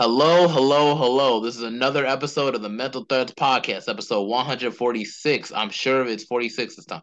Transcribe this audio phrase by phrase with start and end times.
[0.00, 1.40] Hello, hello, hello.
[1.40, 5.52] This is another episode of the Mental Threads Podcast, episode 146.
[5.52, 7.02] I'm sure it's 46 this time.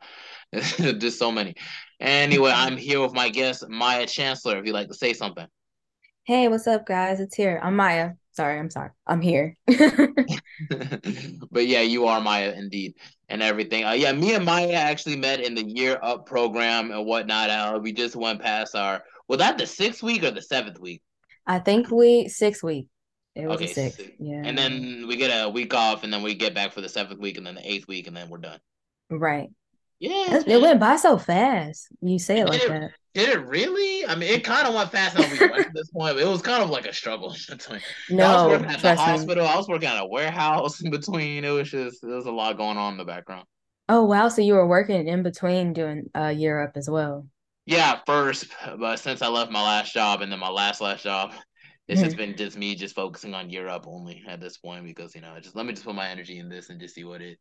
[0.53, 1.55] Just so many.
[1.99, 5.45] Anyway, I'm here with my guest, Maya Chancellor, if you'd like to say something.
[6.23, 7.19] Hey, what's up, guys?
[7.19, 7.59] It's here.
[7.61, 8.11] I'm Maya.
[8.31, 8.91] Sorry, I'm sorry.
[9.05, 9.57] I'm here.
[9.67, 12.93] but yeah, you are Maya indeed,
[13.27, 13.83] and everything.
[13.83, 17.49] Uh, yeah, me and Maya actually met in the Year Up program and whatnot.
[17.49, 21.01] Uh, we just went past our, was that the sixth week or the seventh week?
[21.47, 22.87] I think we six week.
[23.35, 23.97] It was Okay, a six.
[23.97, 24.11] six.
[24.19, 24.41] Yeah.
[24.43, 27.19] And then we get a week off, and then we get back for the seventh
[27.19, 28.59] week, and then the eighth week, and then we're done.
[29.09, 29.49] Right.
[29.99, 31.87] Yeah, It it went by so fast.
[32.01, 32.91] You say it Did like it, that.
[33.13, 34.05] did it really?
[34.05, 36.17] I mean, it kind of went fast went this point.
[36.19, 37.35] It was kind of like a struggle.
[38.19, 39.29] I was No, working at the trust me.
[39.29, 39.45] hospital.
[39.47, 41.43] I was working at a warehouse in between.
[41.43, 43.45] It was just there was a lot going on in the background.
[43.87, 44.29] Oh, wow.
[44.29, 47.27] So you were working in between doing uh Year Up as well.
[47.65, 48.47] Yeah, first,
[48.77, 51.33] but since I left my last job and then my last last job,
[51.87, 52.17] it's just Mhm.
[52.17, 55.39] been just me just focusing on Year Up only at this point because you know
[55.39, 57.39] just let me just put my energy in this and just see what it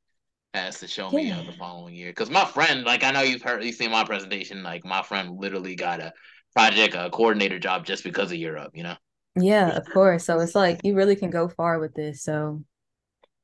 [0.54, 2.10] has to show me uh, the following year.
[2.10, 4.62] Because my friend, like I know you've heard, you've seen my presentation.
[4.62, 6.12] Like my friend literally got a
[6.54, 8.72] project a coordinator job just because of Year Up.
[8.76, 8.96] You know.
[9.36, 10.24] Yeah, of course.
[10.26, 12.22] So it's like you really can go far with this.
[12.22, 12.62] So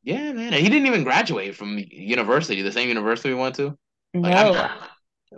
[0.03, 0.53] Yeah, man.
[0.53, 3.77] He didn't even graduate from university, the same university we went to.
[4.23, 4.89] Like no, I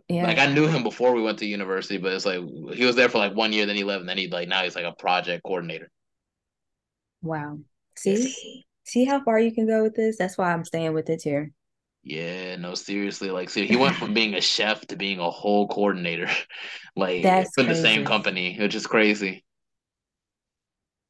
[0.09, 0.25] yeah.
[0.27, 2.41] like I knew him before we went to university, but it's like
[2.75, 4.63] he was there for like one year, then he left, and then he like now
[4.63, 5.91] he's like a project coordinator.
[7.23, 7.61] Wow.
[7.97, 8.37] See?
[8.85, 10.19] See how far you can go with this?
[10.19, 11.53] That's why I'm staying with it here.
[12.05, 13.31] Yeah, no, seriously.
[13.31, 16.29] Like, see, he went from being a chef to being a whole coordinator,
[16.97, 19.45] like That's for the same company, which is crazy.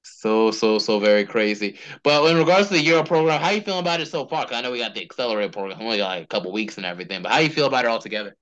[0.05, 1.79] So, so, so very crazy.
[2.03, 4.45] But in regards to the Year Up program, how you feeling about it so far?
[4.45, 6.87] 'Cause I know we got the Accelerate program, only got like a couple weeks and
[6.87, 8.37] everything, but how you feel about it altogether?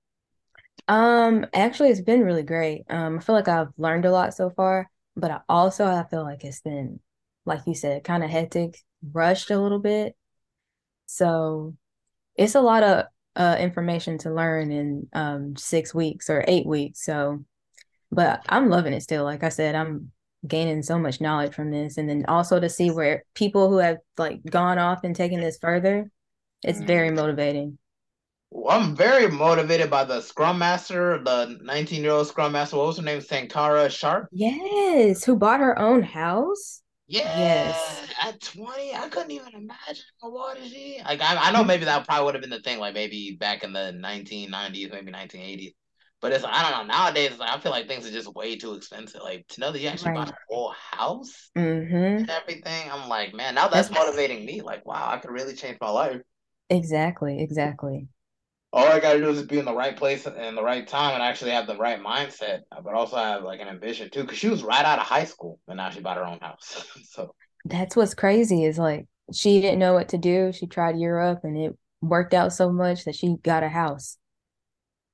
[0.87, 2.83] Um, actually, it's been really great.
[2.89, 6.23] Um, I feel like I've learned a lot so far, but I also I feel
[6.23, 6.99] like it's been,
[7.45, 8.77] like you said, kind of hectic,
[9.13, 10.15] rushed a little bit.
[11.07, 11.75] So
[12.35, 13.05] it's a lot of
[13.37, 17.05] uh information to learn in um six weeks or eight weeks.
[17.05, 17.45] So,
[18.11, 19.23] but I'm loving it still.
[19.25, 20.11] Like I said, I'm
[20.47, 23.97] gaining so much knowledge from this, and then also to see where people who have
[24.17, 26.09] like gone off and taken this further,
[26.63, 27.15] it's very Mhm.
[27.15, 27.79] motivating.
[28.69, 32.77] I'm very motivated by the Scrum Master, the 19 year old Scrum Master.
[32.77, 33.21] What was her name?
[33.21, 34.29] Sankara Sharp.
[34.31, 36.81] Yes, who bought her own house?
[37.07, 38.03] Yeah, Yes.
[38.21, 41.01] at 20, I couldn't even imagine what is she.
[41.03, 43.63] Like I, I know maybe that probably would have been the thing, like maybe back
[43.63, 45.73] in the 1990s, maybe 1980s.
[46.21, 46.93] But it's I don't know.
[46.93, 49.21] Nowadays, like, I feel like things are just way too expensive.
[49.21, 52.23] Like to know that you actually bought a whole house Mm-hmm.
[52.27, 54.61] and everything, I'm like, man, now That's motivating me.
[54.61, 56.21] Like, wow, I could really change my life.
[56.69, 58.07] exactly, exactly.
[58.73, 61.21] All I gotta do is be in the right place and the right time and
[61.23, 64.21] actually have the right mindset, but also have like an ambition too.
[64.21, 66.85] Because she was right out of high school and now she bought her own house.
[67.11, 70.51] So That's what's crazy is like she didn't know what to do.
[70.51, 74.17] She tried Year Up and it worked out so much that she got a house.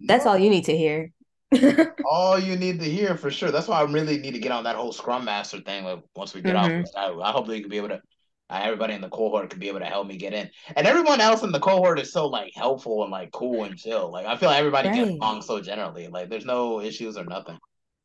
[0.07, 1.11] That's all you need to hear.
[2.03, 3.51] all you need to hear for sure.
[3.51, 5.83] That's why I really need to get on that whole Scrum Master thing.
[5.83, 8.01] Like once we get off, hmm this, I, I hope they could be able to.
[8.49, 11.19] Uh, everybody in the cohort could be able to help me get in, and everyone
[11.19, 14.11] else in the cohort is so like helpful and like cool and chill.
[14.11, 16.07] Like I feel like everybody gets along so generally.
[16.07, 17.57] Like there's no issues or nothing.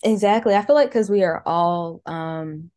[0.03, 0.54] Exactly.
[0.54, 2.70] I feel like because we are all um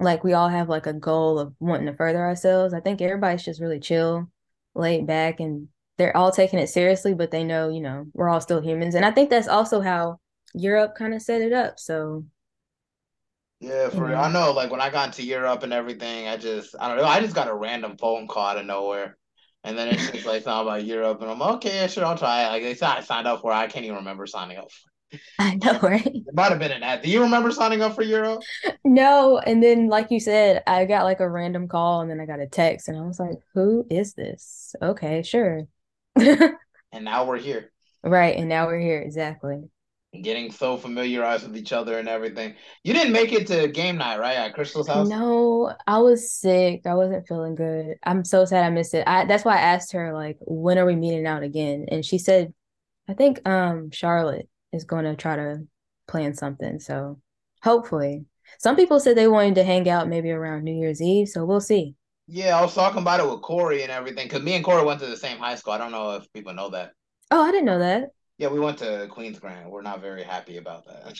[0.00, 2.72] like we all have like a goal of wanting to further ourselves.
[2.72, 4.30] I think everybody's just really chill,
[4.74, 8.40] laid back, and they're all taking it seriously, but they know, you know, we're all
[8.40, 8.94] still humans.
[8.94, 10.20] And I think that's also how
[10.54, 11.80] Year Up kind of set it up.
[11.80, 12.24] So,
[13.60, 14.16] Yeah, for real.
[14.16, 14.34] I mm-hmm.
[14.34, 14.52] know.
[14.52, 17.04] Like when I got to Year Up and everything, I just I don't know.
[17.04, 19.16] I just got a random phone call out of nowhere,
[19.64, 22.16] and then it's just like something about Year Up, and I'm like, okay, sure, I'll
[22.16, 22.48] try it.
[22.48, 23.50] Like they said, I signed up for.
[23.50, 23.56] it.
[23.56, 24.68] I can't even remember signing up.
[25.38, 26.06] I know, right?
[26.06, 27.02] It might have been an ad.
[27.02, 28.40] Do you remember signing up for Year Up?
[28.84, 32.26] No, and then like you said, I got like a random call and then I
[32.26, 34.74] got a text and I was like, who is this?
[34.82, 35.62] Okay, sure.
[36.90, 37.70] And now we're here,
[38.02, 39.00] Right, and now we're here.
[39.00, 39.68] Exactly.
[40.22, 42.54] Getting so familiarized with each other and everything.
[42.82, 44.36] You didn't make it to game night, right?
[44.36, 45.08] At Crystal's house?
[45.08, 46.82] No, I was sick.
[46.86, 47.96] I wasn't feeling good.
[48.02, 49.04] I'm so sad I missed it.
[49.06, 51.86] I that's why I asked her like, when are we meeting out again?
[51.90, 52.54] And she said,
[53.08, 55.66] I think um Charlotte is going to try to
[56.06, 56.80] plan something.
[56.80, 57.20] So
[57.62, 58.24] hopefully.
[58.58, 61.60] Some people said they wanted to hang out maybe around New Year's Eve, so we'll
[61.60, 61.94] see.
[62.26, 65.00] Yeah, I was talking about it with Corey and everything because me and Corey went
[65.00, 65.74] to the same high school.
[65.74, 66.92] I don't know if people know that.
[67.30, 68.08] Oh, I didn't know that.
[68.38, 69.70] Yeah, we went to Queens Grant.
[69.70, 71.06] We're not very happy about that.
[71.06, 71.12] I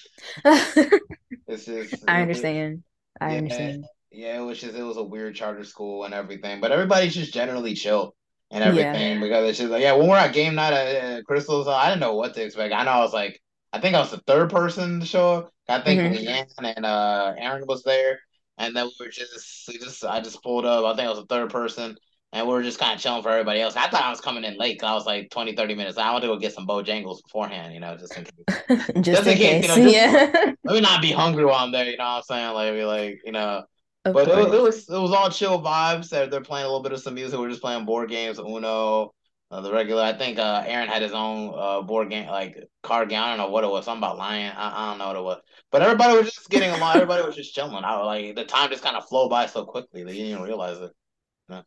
[1.47, 2.85] It's just it, understand.
[3.21, 3.87] I yeah, understand.
[4.11, 7.35] yeah, it was just it was a weird charter school and everything, but everybody's just
[7.35, 8.15] generally chill
[8.51, 9.03] and Yeah.
[9.03, 11.89] everything because it's just like yeah, when we're at game night at uh, Crystals, I
[11.91, 12.75] didn't know what to expect.
[12.75, 13.41] I know I was like,
[13.73, 15.53] I think I was the third person to show up.
[15.69, 18.21] I think Leanne and uh Aaron was there,
[18.59, 20.85] and then we were just we just I just pulled up.
[20.85, 21.97] I think I was the third person.
[22.33, 23.75] And we were just kind of chilling for everybody else.
[23.75, 24.77] I thought I was coming in late.
[24.77, 25.97] Because I was like 20, 30 minutes.
[25.97, 28.33] I wanted to go get some Bojangles beforehand, you know, just in case.
[28.69, 29.77] just, just, in case, case.
[29.77, 30.53] You know, yeah.
[30.65, 31.87] let me not be hungry while I'm there.
[31.87, 32.55] You know what I'm saying?
[32.55, 33.65] Like, be like, you know.
[34.05, 36.11] Of but it, it, was it was all chill vibes.
[36.11, 37.39] They're, they're playing a little bit of some music.
[37.39, 39.13] We're just playing board games, Uno,
[39.51, 40.03] uh, the regular.
[40.03, 43.23] I think uh, Aaron had his own uh, board game, like card game.
[43.23, 43.87] I don't know what it was.
[43.87, 44.55] Something about lion.
[44.57, 45.41] I, I don't know what it was.
[45.73, 46.97] But everybody was just getting along.
[46.97, 47.85] everybody was just chilling.
[47.85, 50.33] I was like the time just kind of flowed by so quickly that you didn't
[50.33, 50.93] even realize it.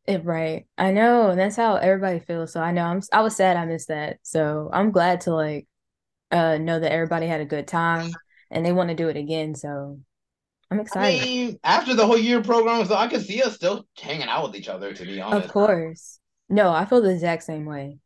[0.07, 0.65] It, right.
[0.77, 1.29] I know.
[1.29, 2.53] And that's how everybody feels.
[2.53, 4.17] So I know I'm I was sad I missed that.
[4.23, 5.67] So I'm glad to like
[6.31, 8.11] uh know that everybody had a good time
[8.49, 9.55] and they want to do it again.
[9.55, 9.99] So
[10.69, 11.21] I'm excited.
[11.21, 14.47] I mean, after the whole year program, so I can see us still hanging out
[14.47, 15.45] with each other, to be honest.
[15.45, 16.19] Of course.
[16.47, 17.97] No, I feel the exact same way.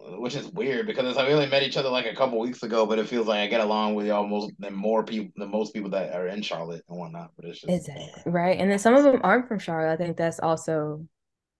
[0.00, 3.00] Which is weird because we only met each other like a couple weeks ago, but
[3.00, 5.90] it feels like I get along with y'all most than more people than most people
[5.90, 7.32] that are in Charlotte and whatnot.
[7.36, 8.58] But it's just exactly right.
[8.58, 9.92] And then some of them aren't from Charlotte.
[9.92, 11.04] I think that's also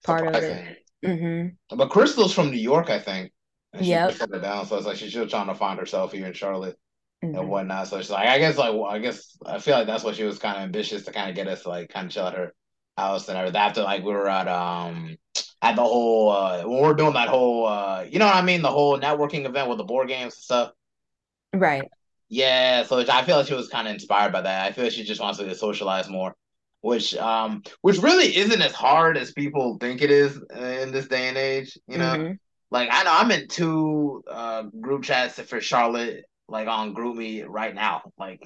[0.05, 0.50] part surprising.
[0.50, 0.79] of it.
[1.05, 1.76] Mm-hmm.
[1.76, 3.32] But Crystal's from New York, I think.
[3.79, 4.11] Yeah.
[4.11, 6.76] Down, so it's like she's still trying to find herself here in Charlotte
[7.25, 7.37] mm-hmm.
[7.37, 7.88] and whatnot.
[7.88, 10.25] So she's like, I guess, like, well, I guess I feel like that's what she
[10.25, 12.55] was kind of ambitious to kind of get us like kind of chill at her
[12.96, 13.61] house and everything.
[13.61, 15.17] After like we were at um
[15.60, 18.62] at the whole uh when we're doing that whole uh you know what I mean
[18.62, 20.72] the whole networking event with the board games and stuff.
[21.52, 21.88] Right.
[22.28, 24.66] Yeah, so I feel like she was kind of inspired by that.
[24.66, 26.37] I feel like she just wants to socialize more,
[26.82, 31.28] which um which really isn't as hard as people think it is in this day
[31.28, 31.78] and age.
[31.87, 32.32] You know, mm-hmm.
[32.70, 37.75] like I know I'm in two uh group chats for Charlotte, like on GroupMe right
[37.75, 38.43] now, like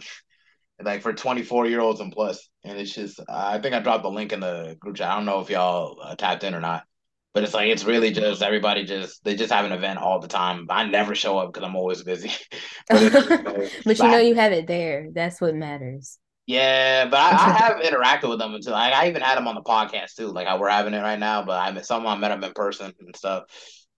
[0.81, 4.11] like for 24 year olds and plus, and it's just I think I dropped the
[4.11, 5.11] link in the group chat.
[5.11, 6.85] I don't know if y'all uh, tapped in or not.
[7.35, 10.29] But it's like it's really just everybody just they just have an event all the
[10.29, 10.67] time.
[10.69, 12.31] I never show up because I'm always busy.
[12.89, 13.13] but,
[13.85, 15.09] but you know you have it there.
[15.13, 16.19] That's what matters.
[16.47, 19.55] Yeah, but I, I have interacted with them until like, I even had them on
[19.55, 20.29] the podcast too.
[20.29, 22.93] Like we're having it right now, but I met someone I met them in person
[23.01, 23.45] and stuff.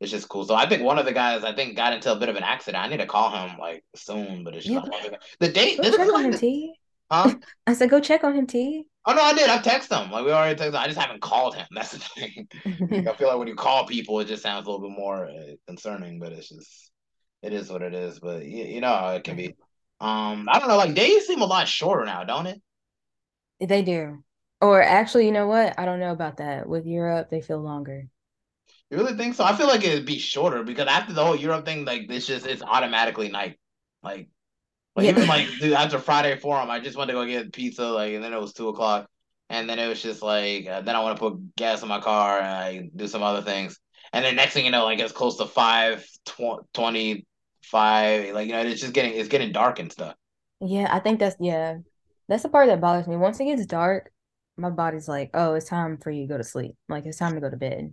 [0.00, 0.44] It's just cool.
[0.44, 2.42] So I think one of the guys I think got into a bit of an
[2.42, 2.84] accident.
[2.84, 5.16] I need to call him like soon, but it's just yeah.
[5.40, 5.78] the date.
[5.80, 6.74] Go check on him, T.
[7.10, 7.34] Huh?
[7.66, 8.84] I said, go check on him, T.
[9.06, 9.50] Oh no, I did.
[9.50, 10.10] I've texted him.
[10.10, 10.74] Like we already texted.
[10.76, 11.66] I just haven't called him.
[11.72, 12.48] That's the thing.
[13.06, 15.54] I feel like when you call people, it just sounds a little bit more uh,
[15.66, 16.18] concerning.
[16.18, 16.90] But it's just,
[17.42, 18.18] it is what it is.
[18.20, 19.56] But you, you know it can be.
[20.00, 20.76] Um, I don't know.
[20.76, 22.60] Like days seem a lot shorter now, don't it?
[23.60, 24.22] They do.
[24.60, 25.78] Or actually, you know what?
[25.78, 26.68] I don't know about that.
[26.68, 28.08] With Year Up, they feel longer.
[28.90, 29.44] You really think so?
[29.44, 32.26] I feel like it'd be shorter because after the whole Year Up thing, like this
[32.26, 33.58] just it's automatically night.
[34.02, 34.28] Like
[34.96, 35.10] like yeah.
[35.12, 38.22] even like dude, after Friday forum, I just went to go get pizza, like, and
[38.22, 39.08] then it was two o'clock,
[39.50, 42.00] and then it was just like, uh, then I want to put gas in my
[42.00, 43.78] car and I do some other things,
[44.12, 47.26] and then next thing you know, like it's close to five tw- twenty
[47.62, 50.14] five, like you know, it's just getting it's getting dark and stuff.
[50.60, 51.78] Yeah, I think that's yeah,
[52.28, 53.16] that's the part that bothers me.
[53.16, 54.12] Once it gets dark,
[54.56, 56.76] my body's like, oh, it's time for you to go to sleep.
[56.88, 57.92] Like it's time to go to bed.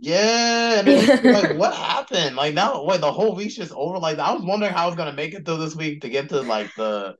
[0.00, 2.36] Yeah, like what happened?
[2.36, 3.98] Like now, wait, the whole week's just over.
[3.98, 6.28] Like I was wondering how I was gonna make it through this week to get
[6.28, 7.16] to like the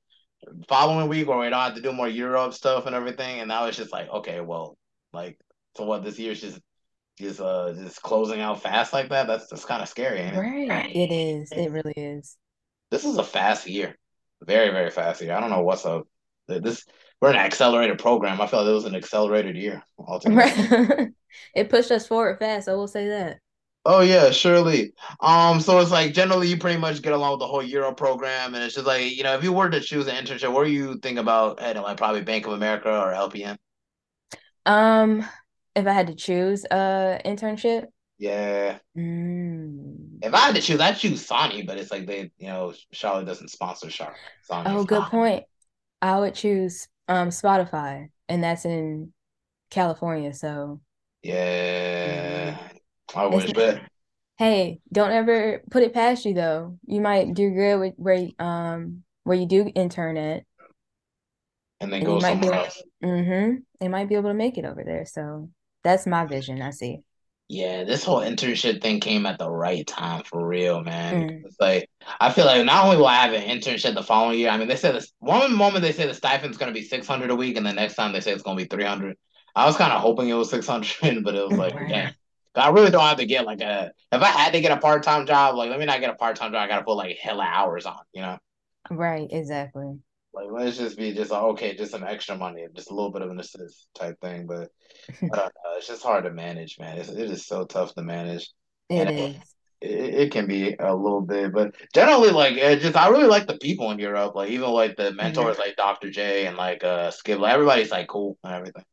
[0.69, 3.40] following week where we don't have to do more Year Up stuff and everything.
[3.40, 4.76] And now it's just like, okay, well,
[5.12, 5.38] like
[5.76, 6.04] so what?
[6.04, 6.60] This year's just
[7.19, 9.26] just uh just closing out fast like that.
[9.26, 10.20] That's that's kind of scary.
[10.22, 10.96] Right, it?
[10.96, 11.50] it is.
[11.50, 12.36] It really is.
[12.90, 13.98] This is a fast year,
[14.40, 15.34] very very fast year.
[15.34, 16.06] I don't know what's up.
[16.46, 16.84] This
[17.20, 18.41] we're an accelerated program.
[18.41, 19.83] I felt like it was an accelerated year
[20.26, 21.09] Right.
[21.54, 22.69] it pushed us forward fast.
[22.69, 23.38] I will say that.
[23.85, 24.92] Oh yeah, surely.
[25.21, 27.97] Um, so it's like generally you pretty much get along with the whole Year Up
[27.97, 30.64] program, and it's just like you know if you were to choose an internship, what
[30.64, 33.57] do you think about heading like probably Bank of America or LPN?
[34.66, 35.25] Um,
[35.75, 37.87] if I had to choose a internship.
[38.19, 38.78] Yeah.
[38.97, 40.19] Mm.
[40.23, 43.26] If I had to choose, I'd choose Sony, but it's like they, you know, Charlotte
[43.26, 44.16] doesn't sponsor Charlotte.
[44.50, 44.64] Sony.
[44.66, 45.45] Oh, good point.
[46.02, 49.12] I would choose um Spotify, and that's in
[49.71, 50.33] California.
[50.35, 50.81] So
[51.23, 52.57] yeah,
[53.15, 53.81] I wish, but
[54.38, 56.79] hey, don't ever put it past you though.
[56.87, 60.45] You might do good with where um where you do intern at,
[61.81, 62.83] and then and go somewhere else.
[63.03, 63.57] Mm-hmm.
[63.81, 65.07] They might be able to make it over there.
[65.07, 65.50] So
[65.85, 66.62] that's my vision.
[66.62, 67.00] I see.
[67.50, 71.28] Yeah, this whole internship thing came at the right time for real, man.
[71.31, 71.45] Mm.
[71.47, 71.88] It's like
[72.21, 74.50] I feel like not only will I have an internship the following year.
[74.50, 77.07] I mean, they said this one moment they say the stipend's going to be six
[77.07, 79.17] hundred a week, and the next time they say it's going to be three hundred.
[79.57, 82.12] I was kind of hoping it was six hundred, but it was like, right.
[82.55, 83.93] I really don't have to get like a.
[84.12, 86.14] If I had to get a part time job, like let me not get a
[86.14, 86.62] part time job.
[86.62, 88.38] I got to put like hella hours on, you know.
[88.90, 89.28] Right.
[89.31, 89.99] Exactly.
[90.32, 93.23] Like let's just be just like okay, just some extra money, just a little bit
[93.23, 94.47] of an assist type thing.
[94.47, 94.70] But
[95.30, 96.99] uh, it's just hard to manage, man.
[96.99, 98.50] It's, it is so tough to manage.
[98.90, 99.56] It and is.
[99.80, 103.47] it, it can be a little bit, but generally, like, it just I really like
[103.47, 104.35] the people in Year Up.
[104.35, 106.11] Like, even like the mentors, hmm like Dr.
[106.11, 107.38] J and like uh Skip.
[107.40, 108.85] Like, everybody's like cool and everything.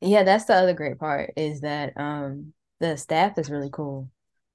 [0.00, 4.10] Yeah, that's the other great part is that um the staff is really cool.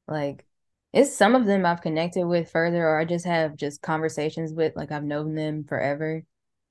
[0.07, 0.45] Like
[0.93, 4.75] it's some of them I've connected with further or I just have just conversations with,
[4.75, 6.23] like I've known them forever.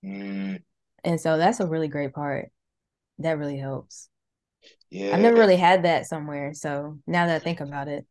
[0.02, 0.56] Mm,
[1.04, 2.50] And so that's a really great part.
[3.18, 4.10] That really helps.
[4.90, 5.12] Yeah.
[5.12, 6.54] I've never really had that somewhere.
[6.54, 8.06] So now that I think about it.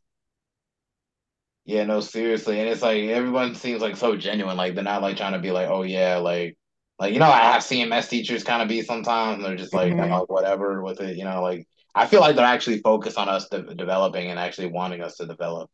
[1.66, 4.58] yeah, no, seriously, and it's like everyone seems like so genuine.
[4.58, 6.56] Like they're not like trying to be like, oh yeah, like.
[7.00, 10.12] Like you know, I have CMS teachers kind of be sometimes, they're just like, hmm
[10.12, 11.16] oh, whatever with it.
[11.18, 14.68] You know, like I feel like they're actually focused on us de- developing and actually
[14.68, 15.70] wanting us to develop.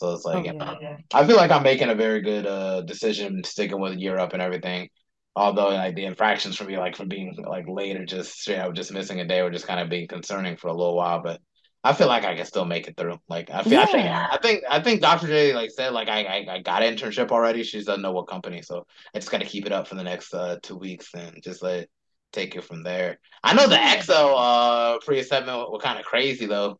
[0.00, 0.58] So it's like, Oh you yeah.
[0.60, 0.78] know,
[1.12, 4.42] I feel like I'm making a very good uh decision sticking with Year Up and
[4.42, 4.88] everything.
[5.36, 8.74] Although like the infractions for me, like from being like late or just straight up
[8.74, 11.22] just missing a day, were just kind of being concerning for a little while.
[11.22, 11.40] But
[11.84, 13.18] I feel like I can still make it through.
[13.28, 15.26] Like I feel, I think, I think, I think Dr.
[15.28, 17.62] J like said like I I, I got an internship already.
[17.62, 20.04] She doesn't know what company, so I just got to keep it up for the
[20.04, 21.90] next uh two weeks and just let it
[22.32, 23.18] take it from there.
[23.42, 23.94] I know the Yeah.
[23.96, 26.78] Excel uh pre-assessment were kind of crazy though.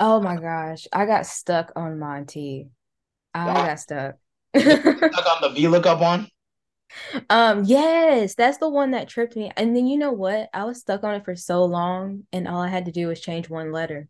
[0.00, 0.88] Oh my gosh.
[0.92, 2.70] I got stuck on Monty.
[3.34, 4.16] I got stuck.
[5.12, 6.28] stuck on the VLOOKUP one.
[7.30, 9.50] Um, yes, that's the one that tripped me.
[9.56, 10.48] And then you know what?
[10.52, 13.20] I was stuck on it for so long, and all I had to do was
[13.20, 14.08] change one letter.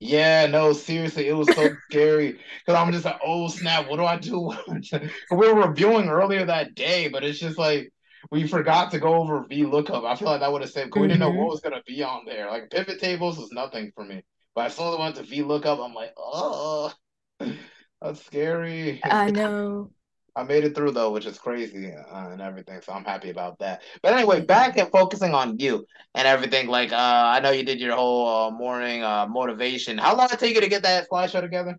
[0.00, 4.04] Yeah, no, seriously, it was so scary because I'm just like, oh snap, what do
[4.04, 4.52] I do?
[5.30, 7.92] we were reviewing earlier that day, but it's just like
[8.30, 10.04] we forgot to go over VLOOKUP.
[10.06, 11.82] I feel like that would have saved because we didn't know what hmm was gonna
[11.84, 12.48] be on there.
[12.48, 14.22] Like pivot tables was nothing for me,
[14.58, 16.92] but as soon as I went to VLOOKUP, I'm like, oh,
[18.02, 19.00] that's scary.
[19.10, 19.90] I know.
[20.36, 22.80] I made it through though, which is crazy uh, and everything.
[22.82, 23.82] So I'm happy about that.
[24.02, 26.68] But anyway, back and focusing on you and everything.
[26.68, 29.98] Like, uh, I know you did your whole uh, morning uh, motivation.
[29.98, 31.78] How long did it take you to get that slideshow together?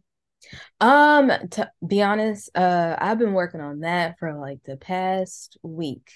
[0.81, 6.09] Um, to be honest, uh, I've been working on that for like the past week.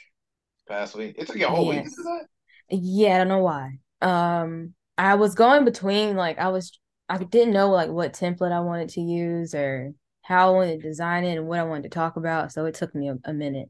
[0.68, 1.16] Past week.
[1.18, 2.04] It took you a whole week to do Yes.
[2.04, 2.28] that.
[2.70, 3.80] Yeah, I don't know why.
[4.02, 8.62] Um, I was going between like I was I didn't know like what template I
[8.62, 11.90] wanted to use or how I wanted to design it and what I wanted to
[11.90, 13.70] talk about, so it took me a, a minute.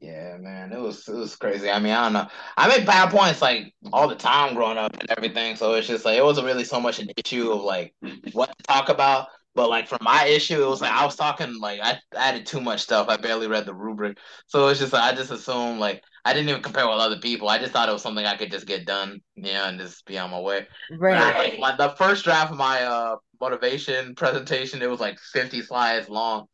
[0.00, 1.70] Yeah, man, it was it was crazy.
[1.70, 2.26] I mean, I don't know.
[2.56, 6.18] I make PowerPoints like all the time growing up and everything, so it's just like
[6.18, 7.94] it wasn't really so much an issue of like
[8.32, 11.56] what to talk about, but like for my issue, it was like I was talking
[11.60, 13.08] like I added too much stuff.
[13.08, 16.48] I barely read the rubric, so it's just like I just assumed like I didn't
[16.50, 17.48] even compare with other people.
[17.48, 20.04] I just thought it was something I could just get done, you know, and just
[20.06, 20.66] be on my way.
[21.10, 21.36] I, Right.
[21.36, 26.08] like my the first draft of my uh motivation presentation, it was like 50 slides
[26.08, 26.46] long.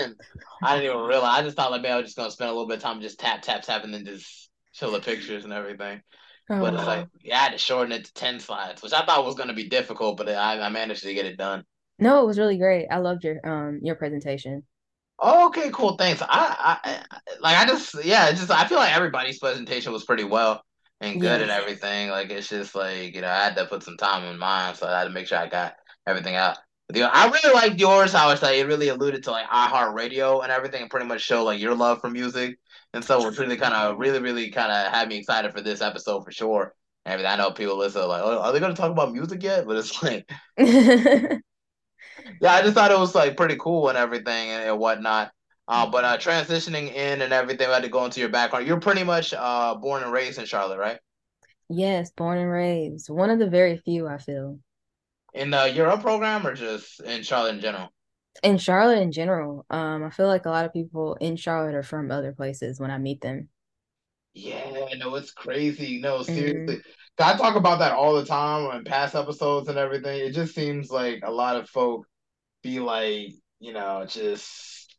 [0.00, 0.16] And
[0.62, 1.40] I didn't even realize.
[1.40, 3.00] I just thought like man, I was just gonna spend a little bit of time
[3.00, 6.02] just tap tap tap and then just show the pictures and everything.
[6.48, 9.04] Oh But it's like yeah, I had to shorten it to ten slides, which I
[9.06, 11.64] thought was gonna be difficult, but I, I managed to get it done.
[11.98, 12.86] No, it was really great.
[12.90, 14.64] I loved your um your presentation.
[15.22, 15.96] Okay, cool.
[15.96, 16.20] Thanks.
[16.22, 20.04] I, I, I like I just yeah, it's just I feel like everybody's presentation was
[20.04, 20.62] pretty well
[21.00, 22.10] and good and everything.
[22.10, 24.86] Like it's just like, you know, I had to put some time in mine, so
[24.86, 25.74] I had to make sure I got
[26.06, 26.58] everything out.
[26.88, 30.42] But, you I really liked yours, how it's like it really alluded to like iHeartRadio
[30.42, 32.58] and everything and pretty much show like your love for music.
[32.92, 35.80] And so it's really kind of really, really kind of had me excited for this
[35.80, 36.74] episode for sure.
[37.06, 37.32] And everything.
[37.32, 39.66] I know people listen like, oh, are they gonna talk about music yet?
[39.66, 40.28] But it's like
[42.40, 45.32] yeah, I just thought it was like pretty cool and everything and, and whatnot.
[45.66, 48.66] Uh, but uh, transitioning in and everything, we had to go into your background.
[48.66, 50.98] You're pretty much uh, born and raised in Charlotte, right?
[51.68, 53.10] Yes, born and raised.
[53.10, 54.60] One of the very few I feel.
[55.34, 57.92] In the Year Up program or just in Charlotte in general?
[58.44, 61.82] In Charlotte in general, um, I feel like a lot of people in Charlotte are
[61.82, 63.48] from other places when I meet them.
[64.34, 66.00] Yeah, no, it's crazy.
[66.00, 66.82] No, hmm seriously.
[67.18, 70.18] I talk about that all the time in past episodes and everything.
[70.20, 72.06] It just seems like a lot of folk
[72.64, 74.96] be like, you know, just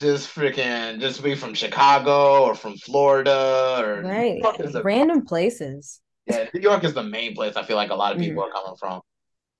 [0.00, 4.48] just freaking just be from Chicago or from Florida or Right.
[4.58, 6.00] The Random places.
[6.26, 8.42] yeah, New York is the main place I feel like a lot of people hmm
[8.42, 9.00] are coming from.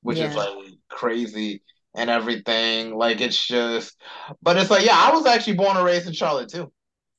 [0.02, 0.50] which is like
[0.90, 1.62] crazy
[1.97, 2.95] and everything.
[2.97, 3.97] Like it's just,
[4.42, 6.73] but it's like, yeah, I was actually born and raised in Charlotte too.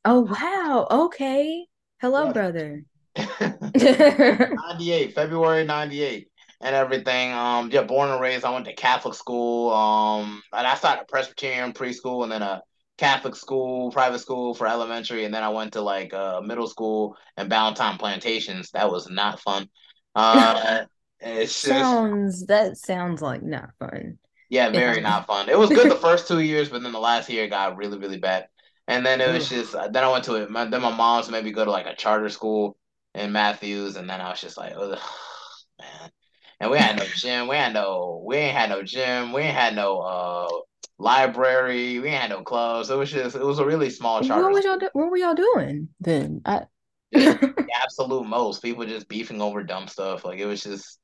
[0.05, 0.87] Oh, wow.
[0.91, 1.67] Okay.
[2.01, 2.33] Hello, Yeah.
[2.33, 2.83] brother.
[4.55, 6.28] 98, February 98
[6.61, 7.31] and everything.
[7.33, 8.45] Um, yeah, born and raised.
[8.45, 9.71] I went to Catholic school.
[9.71, 12.61] Um, and I started a Presbyterian preschool and then a
[12.97, 17.15] Catholic school, private school for elementary, and then I went to like uh middle school
[17.37, 18.71] and Ballantyne Plantations.
[18.71, 19.69] That was not fun.
[20.15, 20.83] Uh,
[21.21, 24.17] it's just Sounds, that sounds like not fun.
[24.49, 25.47] Yeah, very not fun.
[25.47, 28.17] It was good the first two years, but then the last year got really, really
[28.17, 28.47] bad.
[28.87, 30.49] And then it was just then I went to it.
[30.49, 32.75] My, then my mom's made me go to like a charter school
[33.13, 34.97] in Matthews, and then I was just like, Ugh,
[35.79, 36.11] man.
[36.59, 37.47] And we had no gym.
[37.47, 38.21] We had no.
[38.25, 39.31] We ain't had no gym.
[39.31, 40.49] We ain't had no uh
[40.97, 41.99] library.
[41.99, 42.89] We ain't had no clubs.
[42.89, 43.35] It was just.
[43.35, 44.43] It was a really small charter.
[44.43, 44.77] What was y'all?
[44.77, 46.41] Do- what were y'all doing then?
[46.45, 46.63] I.
[47.11, 48.61] the absolute most.
[48.61, 50.25] People just beefing over dumb stuff.
[50.25, 50.99] Like it was just.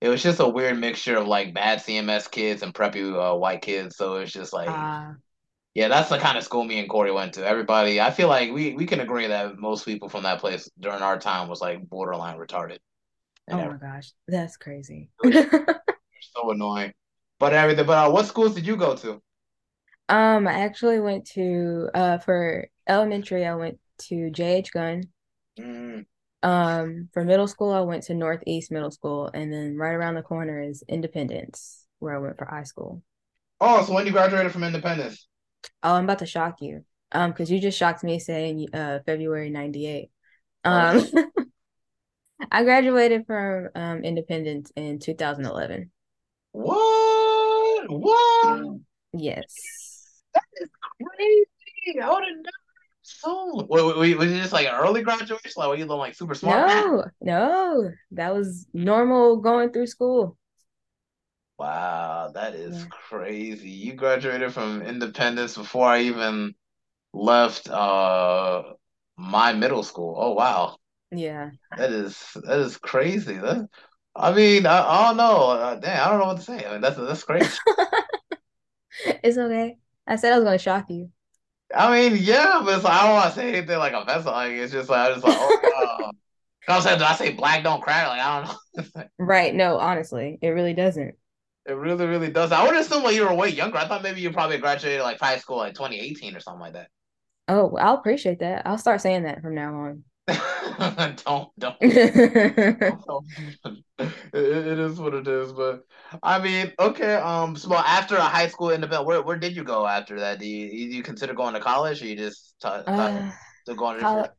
[0.00, 3.62] It was just a weird mixture of like bad CMS kids and preppy uh, white
[3.62, 3.96] kids.
[3.96, 4.68] So it's just like.
[4.68, 5.12] Uh,
[5.74, 7.46] yeah, that's the kind of school me and Corey went to.
[7.46, 11.00] Everybody, I feel like we, we can agree that most people from that place during
[11.00, 12.78] our time was like borderline retarded.
[13.50, 15.10] Oh my gosh, that's crazy.
[15.24, 16.92] so annoying.
[17.38, 17.86] But everything.
[17.86, 19.20] But uh, what schools did you go to?
[20.08, 23.78] Um, I actually went to uh for elementary, I went
[24.08, 24.72] to J.H.
[24.72, 25.04] Gunn.
[25.58, 26.06] Mm.
[26.42, 30.22] Um, for middle school, I went to Northeast Middle School, and then right around the
[30.22, 33.02] corner is Independence, where I went for high school.
[33.60, 35.28] Oh, so when you graduated from Independence?
[35.82, 36.84] Oh, I'm about to shock you.
[37.12, 40.10] Um, because you just shocked me saying uh February 98.
[40.64, 41.02] Um
[42.50, 45.90] I graduated from um Independence in 2011.
[46.52, 47.90] What?
[47.90, 48.80] What?
[49.12, 50.22] Yes.
[50.34, 52.00] That is crazy.
[52.00, 52.50] I would have never
[53.02, 55.52] so wait, wait, was it just like an early graduation?
[55.56, 56.68] Like were you look like super smart?
[56.68, 57.90] No, no.
[58.12, 60.36] That was normal going through school.
[61.58, 62.86] Wow, that is Yeah.
[62.90, 63.70] crazy.
[63.70, 66.54] You graduated from Independence before I even
[67.14, 68.74] left uh
[69.18, 70.16] my middle school.
[70.18, 70.79] Oh wow.
[71.12, 71.50] Yeah.
[71.76, 73.34] That is that is crazy.
[73.34, 73.68] That
[74.14, 75.50] I mean, I, I don't know.
[75.50, 76.64] Uh, damn, I don't know what to say.
[76.64, 77.56] I mean, that's that's crazy.
[79.22, 79.78] It's okay.
[80.06, 81.10] I said I was gonna shock you.
[81.74, 84.26] I mean, yeah, but it's, I don't want to say anything like a offensive.
[84.26, 85.60] Like it's just like I just like, oh
[86.68, 86.76] wow.
[86.76, 88.08] I said, did I say black don't crack?
[88.08, 89.04] Like I don't know.
[89.18, 89.54] Right.
[89.54, 91.14] No, honestly, it really doesn't.
[91.66, 92.52] It really, really does.
[92.52, 93.76] I would assume like you were way younger.
[93.76, 96.88] I thought maybe you probably graduated like high school like 2018 or something like that.
[97.48, 98.66] Oh, I'll appreciate that.
[98.66, 100.04] I'll start saying that from now on.
[101.24, 101.76] don't don't.
[103.64, 103.76] it,
[104.32, 105.82] it is what it is, but
[106.22, 107.14] I mean, okay.
[107.14, 110.38] Um, so after a high school independent, where where did you go after that?
[110.38, 113.30] Do you you consider going to college, or you just t- Uh,
[113.62, 114.32] still going to col- different?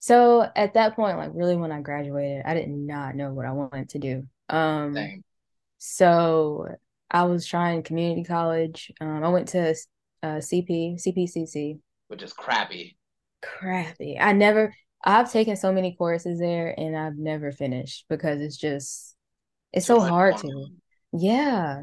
[0.00, 3.52] so at that point, like really when I graduated, I did not know what I
[3.52, 4.28] wanted to do.
[4.48, 5.22] Um,
[5.78, 6.68] so
[7.10, 8.92] I was trying community college.
[9.00, 9.74] Um, I went to
[10.22, 11.80] uh CP, CPCC.
[12.08, 12.96] which is crappy.
[13.42, 14.18] Crappy.
[14.18, 19.16] I never, I've taken so many courses there and I've never finished because it's just,
[19.72, 20.66] it's so hard to.
[21.12, 21.82] Yeah.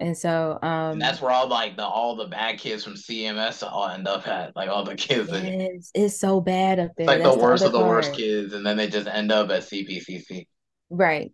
[0.00, 3.62] And so, And um, that's where all like the all the bad kids from CMS
[3.64, 4.54] all end up at.
[4.54, 7.06] Like all the kids that it's, it's so bad up there.
[7.06, 9.32] like the That's the worst other of the worst kids, and then they just end
[9.32, 10.46] up at CPCC.
[10.90, 11.32] Right.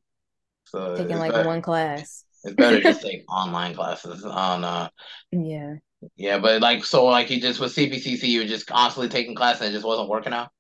[0.65, 1.49] So Taking like better.
[1.49, 2.25] one class.
[2.45, 4.25] It's better to just take online classes.
[4.25, 4.91] on don't.
[5.33, 5.75] Yeah.
[6.17, 9.63] Yeah, but like so, like you just with CPCC, you were just constantly taking classes,
[9.63, 10.51] and it just wasn't working out.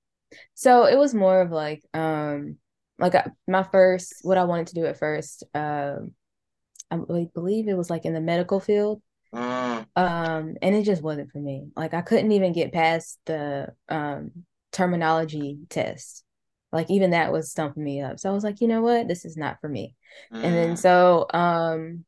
[0.55, 2.57] So it was more of like, um,
[2.99, 6.12] like I, my first, what I wanted to do at first, um,
[6.90, 6.97] I
[7.35, 9.03] believe it was like in the medical field.
[9.33, 11.68] Mm, Um, and it just wasn't for me.
[11.77, 14.33] Like I couldn't even get past the um
[14.73, 16.25] terminology test.
[16.73, 18.18] Like even that was stumping me up.
[18.18, 19.07] So I was like, you know what?
[19.09, 19.94] This is not for me.
[20.42, 22.05] And then mm, so um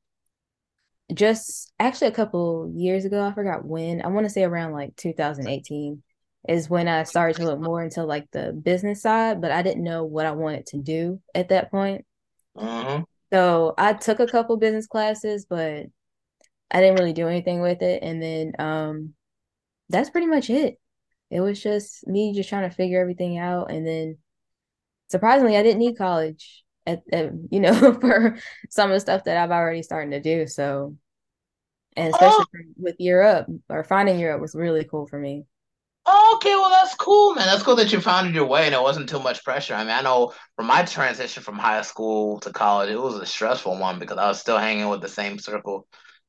[1.14, 4.96] just actually a couple years ago, I forgot when, I want to say around like
[4.96, 6.02] 2018
[6.48, 9.85] is when I started to look more into like the business side, but I didn't
[9.85, 12.04] know what I wanted to do at that point.
[12.54, 13.04] mhm.
[13.32, 15.87] So I took a couple business classes, but
[16.70, 18.02] I didn't really do anything with it.
[18.02, 19.14] And then um
[19.90, 20.78] that's pretty much it.
[21.30, 23.70] It was just me just trying to figure everything out.
[23.72, 24.18] And then
[25.09, 28.38] surprisingly, I didn't need college at, at you know, for
[28.70, 30.46] some of the stuff that I've already starting to do.
[30.46, 30.96] So,
[31.96, 35.18] and Oh, especially for, with Year Up or finding Year Up was really cool for
[35.18, 35.44] me.
[36.08, 36.54] Okay.
[36.54, 37.46] Well, that's cool, man.
[37.46, 39.74] That's cool that you found your way and it wasn't too much pressure.
[39.74, 43.26] I mean, I know from my transition from high school to college, it was a
[43.26, 45.86] stressful one because I was still hanging with the same circle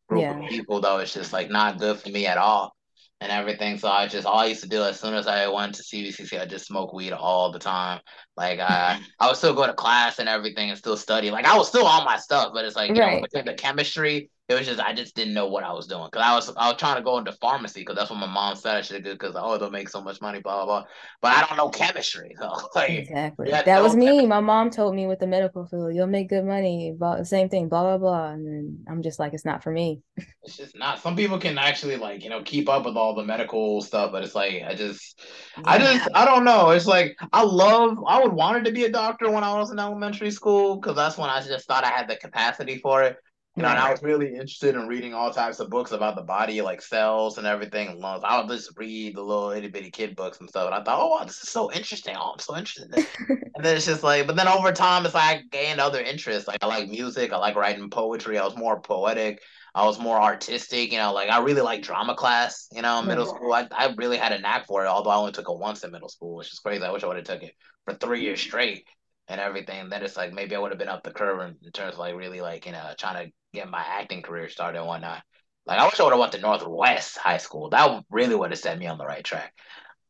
[0.10, 2.76] group of people that was just like not good for me at all
[3.22, 3.78] and everything.
[3.78, 6.40] So I just all I used to do as soon as I went to CPCC,
[6.40, 8.02] I just smoke weed all the time.
[8.36, 11.30] Like I I would still go to class and everything and still study.
[11.30, 13.22] Like I was still on my stuff, but it's like, you know, Right.
[13.22, 16.10] between the chemistry, it was just I just didn't know what I was doing.
[16.12, 18.56] Cause I was I was trying to go into pharmacy because that's what my mom
[18.56, 20.86] said I should do because oh they'll make so much money, blah blah blah.
[21.22, 22.36] But I don't know chemistry.
[22.40, 23.48] So like Exactly.
[23.48, 24.06] yeah, That was no me.
[24.06, 24.28] chemistry.
[24.28, 27.68] My mom told me with the medical field, you'll make good money, blah, same thing,
[27.68, 28.30] blah, blah, blah.
[28.32, 30.02] And then I'm just like, it's not for me.
[30.44, 31.02] It's just not.
[31.02, 34.24] Some people can actually like, you know, keep up with all the medical stuff, but
[34.24, 35.20] it's like I just
[35.66, 36.70] I just I don't know.
[36.70, 39.80] It's like I love I would wanted to be a doctor when I was in
[39.80, 43.18] elementary school because that's when I just thought I had the capacity for it.
[43.58, 46.22] You know, and I was really interested in reading all types of books about the
[46.22, 48.00] body, like cells and everything.
[48.00, 48.22] Lungs.
[48.24, 50.68] I would just read the little itty bitty kid books and stuff.
[50.68, 52.16] And I thought, oh, wow, this is so interesting.
[52.16, 52.96] Oh, I'm so interested.
[52.96, 53.04] In
[53.56, 56.48] and then it's just like, but then over time, it's like I gained other interests.
[56.48, 57.34] Like I like music.
[57.34, 58.38] I like writing poetry.
[58.38, 59.42] I was more poetic.
[59.74, 60.92] I was more artistic.
[60.92, 62.68] You know, like I really like drama class.
[62.72, 63.38] You know, in middle mm-hmm.
[63.38, 63.54] school.
[63.54, 64.88] I, I really had a knack for it.
[64.88, 66.84] Although I only took it once in middle school, which is crazy.
[66.84, 68.86] I wish I would have took it for three years straight
[69.28, 69.90] and everything.
[69.90, 72.00] Then it's like maybe I would have been up the curve in, in terms of
[72.00, 75.24] like really like you know trying to get my acting career started and whatnot.
[75.66, 77.70] Like I wish I would have went to Northwest High School.
[77.70, 79.54] That really would have set me on the right track.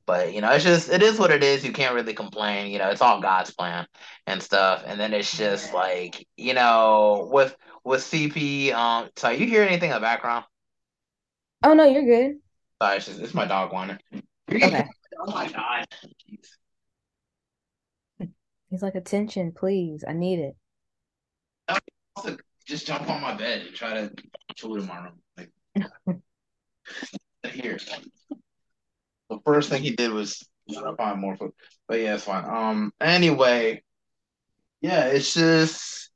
[0.06, 1.65] But you know, it's just it is what it is.
[1.65, 2.71] You can't really complain.
[2.71, 3.88] You know, it's all God's plan
[4.28, 4.84] and stuff.
[4.86, 8.71] And then it's just like you know, with with CP.
[8.73, 10.45] Um, so you hear anything in the background?
[11.63, 12.38] Oh no, you're good.
[12.82, 13.97] Sorry, it's, just, it's my dog whining.
[14.52, 14.86] Okay.
[15.19, 15.88] oh my god.
[18.69, 20.04] He's like, attention, please.
[20.08, 20.56] I need it
[22.78, 24.12] just jump on my bed and try to
[24.84, 25.20] my room.
[25.36, 25.52] Like
[27.52, 27.78] here.
[29.30, 30.48] The first thing he did was
[30.98, 31.54] find more food.
[31.88, 32.46] But yeah, it's fine.
[32.46, 33.82] Um anyway,
[34.82, 36.12] yeah, it's just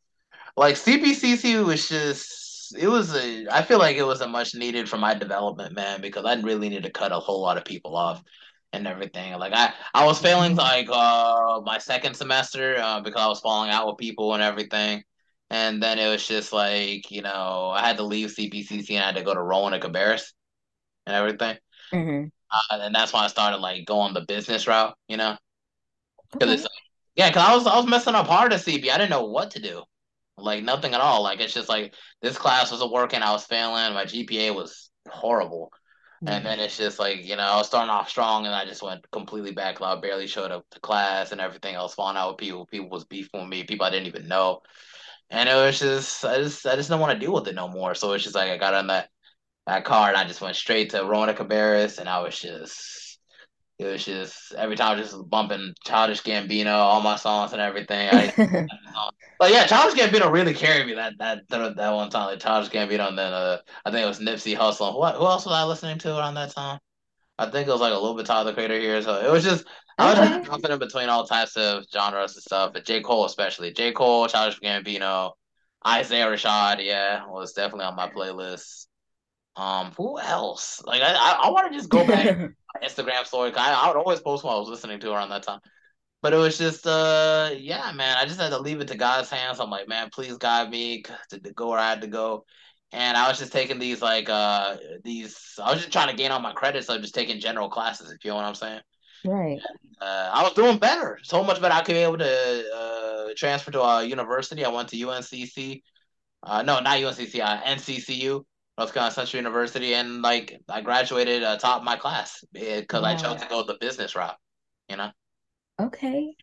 [0.56, 4.88] like CPCC was just it was a I feel like it was a much needed
[4.88, 7.96] for my development, man, because I really need to cut a whole lot of people
[7.96, 8.22] off
[8.72, 9.34] and everything.
[9.40, 13.72] Like I, I was failing like uh my second semester uh, because I was falling
[13.72, 15.04] out with people and everything.
[15.52, 19.08] And then it was just like, you know, I had to leave CPCC and I
[19.08, 20.32] had to go to Rowan and Cabarrus
[21.06, 21.58] and everything.
[21.94, 22.28] Mm-hmm.
[22.50, 25.36] Uh, and that's when I started like going the business route, you know?
[26.32, 26.54] Because okay.
[26.54, 26.72] it's like,
[27.16, 28.90] yeah, because I was I was messing up hard at CB.
[28.90, 29.84] I didn't know what to do,
[30.38, 31.22] like nothing at all.
[31.22, 33.22] Like it's just like this class wasn't working.
[33.22, 33.94] I was failing.
[33.94, 35.74] My GPA was horrible.
[36.24, 36.34] Mm-hmm.
[36.34, 38.82] And then it's just like, you know, I was starting off strong and I just
[38.82, 39.82] went completely back.
[39.82, 41.76] I barely showed up to class and everything.
[41.76, 42.66] I was falling out with people.
[42.68, 44.62] People was beefing with me, people I didn't even know
[45.32, 47.70] and it was just I just I just don't want to deal with it no
[47.70, 47.96] more.
[47.96, 49.10] So it's just like I got on that
[49.66, 53.20] that car and I just went straight to Rowan Cabarrus and I was just
[53.80, 57.62] it was just every time I was just bumping Childish Gambino, all my songs and
[57.62, 58.10] everything.
[58.12, 58.34] I,
[59.40, 62.28] but yeah, Childish Gambino really carried me that that that one time.
[62.28, 65.00] Like Childish Gambino and then uh, I think it was Nipsey Hussle.
[65.00, 66.80] What who else was I listening to around that time?
[67.40, 69.02] I think it was like a little bit Tyler Creator here.
[69.02, 69.66] So it was just
[69.98, 73.02] I was jumping in between all types of genres and stuff, but J.
[73.02, 73.72] Cole especially.
[73.72, 73.92] J.
[73.92, 75.32] Cole, Childish Gambino,
[75.86, 78.88] Isaiah Rashad, yeah, was definitely on my playlist.
[79.56, 80.82] Um, who else?
[80.86, 82.38] Like I, I, I want to just go back to
[82.82, 83.52] my Instagram story.
[83.56, 85.60] I, I would always post what I was listening to around that time.
[86.22, 88.16] But it was just, uh, yeah, man.
[88.18, 89.60] I just had to leave it to God's hands.
[89.60, 92.46] I'm like, man, please guide me to, to go where I had to go
[92.92, 96.32] and I was just taking these like uh these I was just trying to gain
[96.32, 96.88] all my credits.
[96.88, 98.82] So I'm just taking general classes, if you know what I'm saying.
[99.26, 99.60] Right.
[100.00, 101.74] Uh, I was doing better, so much better.
[101.74, 104.66] I could be able to uh, transfer to a university.
[104.66, 105.82] I went to UNCC.
[106.44, 107.40] Uh, no, not UNCC.
[107.40, 108.44] Uh, NCCU,
[108.78, 113.16] North Carolina Central University, and like I graduated uh, top of my class because I
[113.16, 114.38] chose to go the business route.
[114.90, 115.12] You know.
[115.80, 116.36] Okay.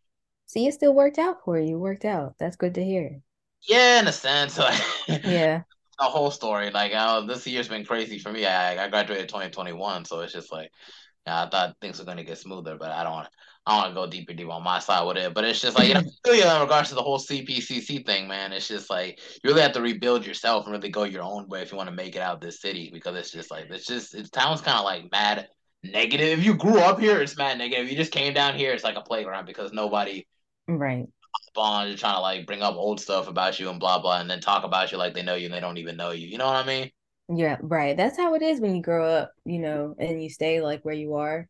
[0.46, 1.78] See, it still worked out for you.
[1.78, 2.34] Worked out.
[2.38, 3.20] That's good to hear.
[3.62, 4.58] Yeah, in a sense.
[5.08, 5.62] yeah
[5.98, 6.70] the whole story.
[6.70, 8.46] Like, oh, this year's been crazy for me.
[8.46, 10.70] I I graduated 2021, so it's just like,
[11.26, 13.28] yeah, I thought things were gonna get smoother, but I don't want
[13.68, 15.34] I want to go deeper deep on my side with it.
[15.34, 16.00] But it's just like, you know,
[16.56, 19.82] in regards to the whole CPCC thing, man, it's just like you really have to
[19.82, 22.36] rebuild yourself and really go your own way if you want to make it out
[22.36, 25.48] of this city because it's just like it's just it's town's kind of like mad
[25.84, 26.38] negative.
[26.38, 27.84] If you grew up here, it's mad negative.
[27.84, 30.26] If you just came down here, it's like a playground because nobody
[30.66, 31.06] right
[31.56, 34.40] on trying to like bring up old stuff about you and blah blah, and then
[34.40, 36.26] talk about you like they know you and they don't even know you.
[36.26, 36.90] You know what I mean?
[37.30, 37.96] Yeah, right.
[37.96, 40.94] That's how it is when you grow up, you know, and you stay like where
[40.94, 41.46] you are.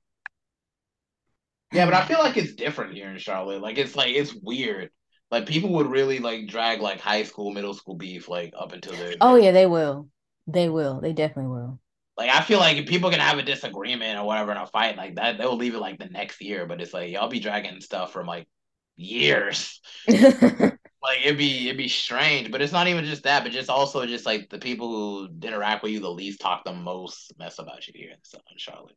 [1.70, 3.60] Yeah, but I feel like it's different here in Charlotte.
[3.62, 4.90] Like it's like it's weird.
[5.30, 8.96] Like people would really like drag like high school, middle school beef like up until
[8.96, 10.08] the Oh yeah, they will.
[10.46, 11.00] They will.
[11.00, 11.78] They definitely will.
[12.16, 14.96] Like I feel like if people can have a disagreement or whatever in a fight
[14.96, 16.66] like that, they'll leave it like the next year.
[16.66, 18.48] But it's like y'all be dragging stuff from like
[18.96, 19.80] years.
[21.08, 24.04] like it'd be it'd be strange, but it's not even just that, but just also
[24.04, 27.86] just like the people who interact with you the least talk the most mess about
[27.86, 28.96] you here in Charlotte.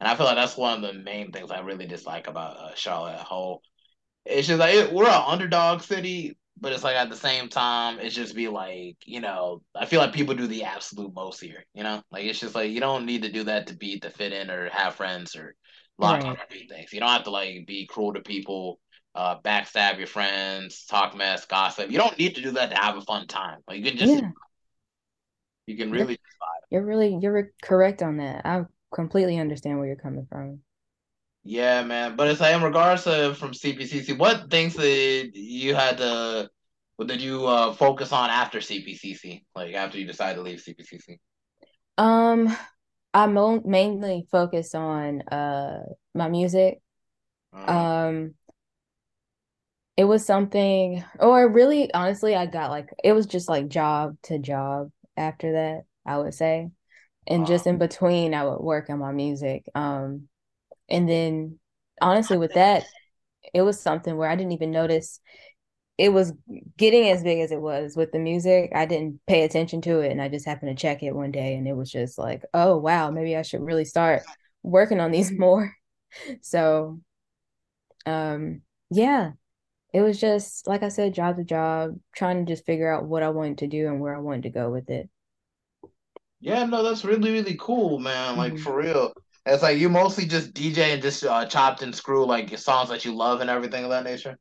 [0.00, 2.74] And I feel like that's one of the main things I really dislike about uh,
[2.74, 3.62] Charlotte whole.
[4.24, 8.00] It's just like it, we're an underdog city, but it's like at the same time,
[8.00, 11.64] it's just be like, you know, I feel like people do the absolute most here,
[11.74, 12.02] you know?
[12.10, 14.50] Like it's just like you don't need to do that to beat to fit in
[14.50, 15.54] or have friends or
[15.96, 16.26] lock right.
[16.26, 16.92] on or do things.
[16.92, 18.80] You don't have to like be cruel to people
[19.14, 21.90] uh, backstab your friends, talk mess, gossip.
[21.90, 23.58] You don't need to do that to have a fun time.
[23.68, 24.30] Like you can just, yeah.
[25.66, 26.18] you can really.
[26.70, 28.46] You're really you're correct on that.
[28.46, 30.60] I completely understand where you're coming from.
[31.44, 32.16] Yeah, man.
[32.16, 36.48] But it's like in regards to from CPCC, what things that you had to
[36.96, 39.44] what did you uh, focus on after CPCC?
[39.54, 41.18] Like after you decided to leave CPCC?
[41.98, 42.54] Um,
[43.12, 45.82] I mo- mainly focused on uh
[46.14, 46.80] my music.
[47.52, 48.34] Uh, Um,
[49.96, 54.38] it was something, or really, honestly, I got like it was just like job to
[54.38, 56.70] job after that, I would say.
[57.26, 59.64] And uh, just in between, I would work on my music.
[59.74, 60.28] Um,
[60.88, 61.58] and then
[62.00, 62.84] honestly, with that,
[63.54, 65.20] it was something where I didn't even notice
[65.98, 66.32] it was
[66.76, 68.72] getting as big as it was with the music.
[68.74, 71.54] I didn't pay attention to it, and I just happened to check it one day,
[71.54, 74.22] and it was just like, oh wow, maybe I should really start
[74.62, 75.74] working on these more.
[76.42, 77.00] So,
[78.06, 79.32] um, yeah,
[79.92, 83.22] it was just like I said, job to job, trying to just figure out what
[83.22, 85.10] I wanted to do and where I wanted to go with it.
[86.40, 88.36] yeah, no, that's really really cool, man.
[88.36, 88.58] Like Mhm.
[88.58, 89.12] for real.
[89.46, 93.04] It's like you mostly just DJ and just uh, chopped and screw like songs that
[93.04, 94.38] you love and everything of that nature.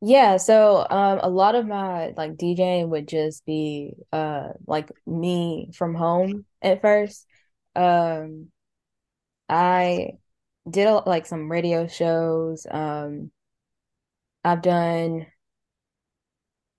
[0.00, 5.70] Yeah, so um a lot of my like DJing would just be uh like me
[5.74, 7.26] from home at first.
[7.74, 8.50] Um
[9.48, 10.18] I
[10.70, 12.66] did like some radio shows.
[12.70, 13.32] Um
[14.44, 15.26] I've done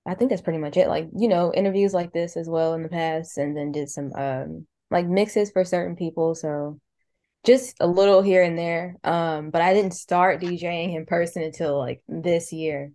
[0.06, 0.88] I think that's pretty much it.
[0.88, 4.13] Like, you know, interviews like this as well in the past and then did some
[4.13, 6.36] um like mixes for certain people.
[6.36, 6.80] So
[7.45, 8.97] just a little here and there.
[9.06, 12.93] Um but I didn't start DJing in person until like this year.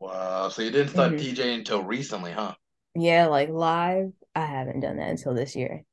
[0.00, 2.56] Wow, so you didn't start hmm DJing until recently, huh?
[2.94, 5.84] Yeah, like live, I haven't done that until this year.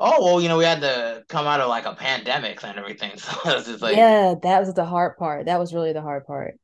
[0.00, 3.16] Oh well, you know we had to come out of like a pandemic and everything,
[3.18, 5.46] so it's just like Yeah, that was the hard part.
[5.46, 6.58] That was really the hard part.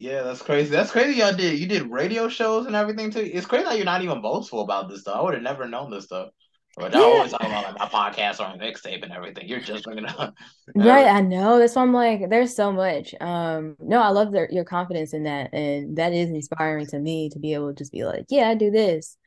[0.00, 0.70] Yeah, that's crazy.
[0.70, 1.18] That's crazy.
[1.18, 3.30] Y'all did you did radio shows and everything too.
[3.32, 5.16] It's crazy that you're not even boastful about this stuff.
[5.16, 6.30] I would have never known this stuff.
[6.74, 9.46] But I always talk about like my podcast or my mixtape and everything.
[9.46, 10.34] You're just bringing up.
[10.74, 11.06] right.
[11.06, 11.58] I know.
[11.58, 13.14] That's why I'm like, there's so much.
[13.20, 17.28] Um, no, I love their, your confidence in that, and that is inspiring to me
[17.30, 19.18] to be able to just be like, yeah, I do this.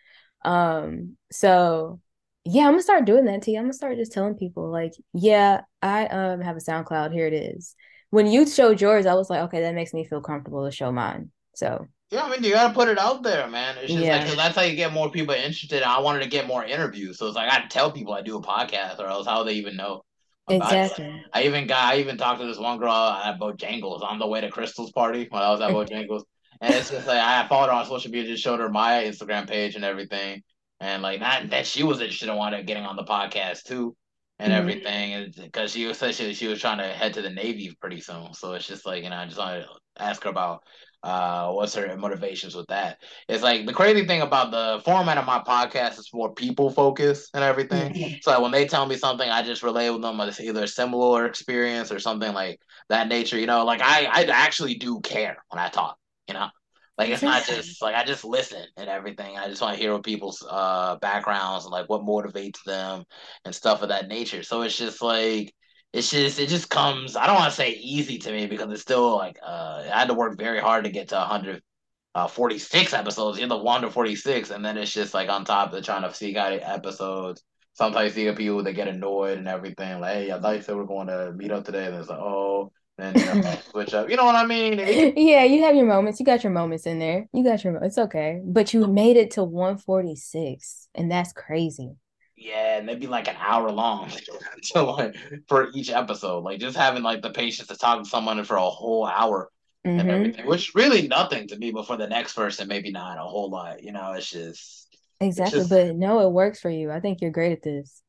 [0.43, 1.99] Um, so
[2.45, 3.55] yeah, I'm gonna start doing that, T.
[3.55, 7.13] I'm gonna start just telling people like, yeah, I um have a SoundCloud.
[7.13, 7.75] Here it is.
[8.13, 10.91] When you showed yours, I was like, okay, that makes me feel comfortable to show
[10.91, 11.31] mine.
[11.55, 13.75] So Yeah, I mean, you gotta put it out there, man.
[13.79, 15.81] It's just like, that's how you get more people interested.
[15.81, 18.37] I wanted to get more interviews, so it's like I gotta tell people I do
[18.37, 20.03] a podcast, or else how they even know?
[20.47, 21.23] Like, exactly.
[21.33, 24.41] I even got, I even talked to this one girl at Bojangles on the way
[24.41, 26.21] to Crystal's party when I was at Bojangles,
[26.61, 29.49] and it's just like I followed her on social media, just showed her my Instagram
[29.49, 30.43] page and everything,
[30.79, 33.95] and like that, that she was interested in wanting getting on the podcast too.
[34.39, 34.57] And Mhm.
[34.57, 38.01] everything, because she was said she, she was trying to head to the Navy pretty
[38.01, 40.61] soon, so it's just like you know I just want to ask her about
[41.03, 45.25] uh what's her motivations with that it's like the crazy thing about the format of
[45.25, 48.07] my podcast is more people focus and everything Yeah.
[48.21, 50.67] so like, when they tell me something i just relay with them it's either a
[50.67, 55.37] similar experience or something like that nature you know like i i actually do care
[55.49, 56.47] when i talk you know
[56.97, 59.37] like it's not just like i just listen and everything.
[59.37, 63.03] I just want to hear what people's uh backgrounds and like what motivates them
[63.45, 64.43] and stuff of that nature.
[64.43, 65.53] So it's just like
[65.91, 68.81] it's just it just comes I don't want to say easy to me because it's
[68.81, 73.39] still like uh I had to work very hard to get to 146 episodes.
[73.39, 76.13] In the 1 to 46 and then it's just like on top of trying to
[76.13, 77.43] seek out episodes.
[77.73, 80.75] Sometimes you see people that get annoyed and everything like hey I thought you said
[80.75, 83.35] we're going to meet up today and it's like oh then you know
[83.71, 86.19] switch up you know what I mean it Yeah, you have your moments.
[86.19, 87.27] You got your moments in there.
[87.33, 88.41] You got your, it's okay.
[88.43, 91.95] But you made it to 146, and that's crazy.
[92.35, 94.09] yeah and they'd be like an hour long
[94.75, 95.15] like
[95.47, 98.69] for each episode like just having like the patience to talk to someone for a
[98.69, 99.49] whole hour
[99.95, 101.69] and hmm everything, which really nothing to me.
[101.69, 103.83] But for the next person, maybe not a whole lot.
[103.83, 104.87] You know, it's just,
[105.35, 105.63] it's Exactly.
[105.63, 106.91] just, But no, it works for you.
[106.91, 108.01] I think you're great at this.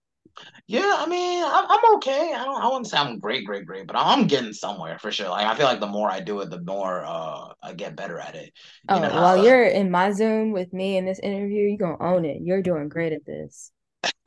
[0.66, 0.96] Yeah.
[0.98, 2.32] I mean, I'm, I'm okay.
[2.34, 5.28] I don't, I wouldn't say I'm great, great, great, but I'm getting somewhere for sure.
[5.28, 8.18] Like I feel like the more I do it, the more uh I get better
[8.18, 8.52] at it.
[8.88, 12.02] You Oh, while know, you're in my Zoom with me in this interview, you're gonna
[12.02, 12.42] own it.
[12.42, 13.72] You're doing great at this.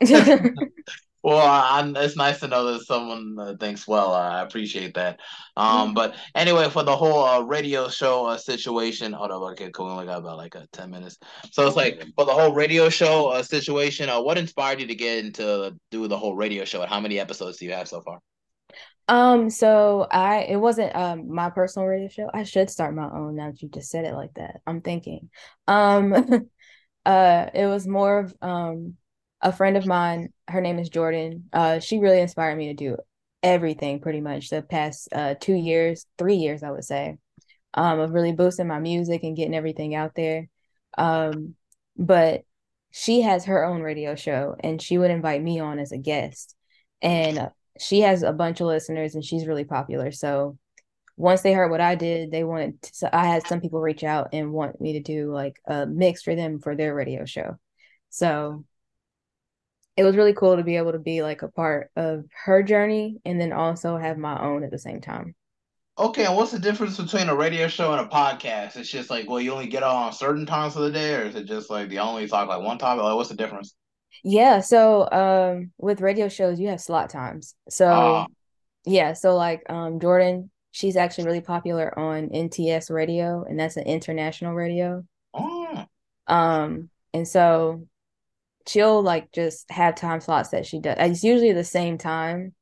[1.28, 4.14] Well, I, it's nice to know that someone uh, thinks well.
[4.14, 5.20] I appreciate that.
[5.56, 5.94] Um, Yeah.
[5.94, 9.86] but anyway, for the whole uh, radio show uh, situation, hold up, okay, cool.
[9.86, 11.18] We only got about like uh, ten minutes.
[11.50, 14.08] So it's like for the whole radio show uh, situation.
[14.08, 17.18] Uh, what inspired you to get into do the whole radio show, and how many
[17.20, 18.20] episodes do you have so far?
[19.08, 22.30] Um, so I it wasn't um my personal radio show.
[22.32, 24.60] I should start my own now that you just said it like that.
[24.66, 25.30] I'm thinking.
[25.66, 26.12] Um
[27.06, 28.96] uh it was more of um
[29.40, 31.48] a friend of mine, her name is Jordan.
[31.52, 32.96] Uh she really inspired me to do
[33.42, 37.18] everything pretty much the past uh two years, three years I would say.
[37.74, 40.48] Um of really boosting my music and getting everything out there.
[40.96, 41.54] Um
[41.96, 42.44] but
[42.90, 46.54] she has her own radio show and she would invite me on as a guest.
[47.02, 50.10] And she has a bunch of listeners and she's really popular.
[50.10, 50.58] So
[51.16, 54.04] once they heard what I did, they wanted to, so I had some people reach
[54.04, 57.56] out and want me to do like a mix for them for their radio show.
[58.10, 58.64] So
[59.98, 63.16] it was really cool to be able to be like a part of her journey
[63.24, 65.34] and then also have my own at the same time.
[65.98, 68.76] Okay, and what's the difference between a radio show and a podcast?
[68.76, 71.34] It's just like, well, you only get on certain times of the day, or is
[71.34, 73.02] it just like the only talk like one topic?
[73.02, 73.74] Like, what's the difference?
[74.22, 77.56] Yeah, so um with radio shows you have slot times.
[77.68, 78.26] So uh,
[78.86, 83.84] yeah, so like um Jordan, she's actually really popular on NTS radio and that's an
[83.84, 85.04] international radio.
[85.34, 85.84] Oh.
[86.28, 87.88] Um and so
[88.68, 90.96] she'll like just have time slots that she does.
[90.98, 92.54] It's usually the same time.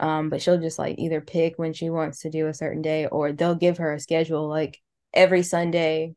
[0.00, 3.06] Um, but she'll just like either pick when she wants to do a certain day
[3.06, 4.80] or they'll give her a schedule like
[5.12, 6.16] every Sunday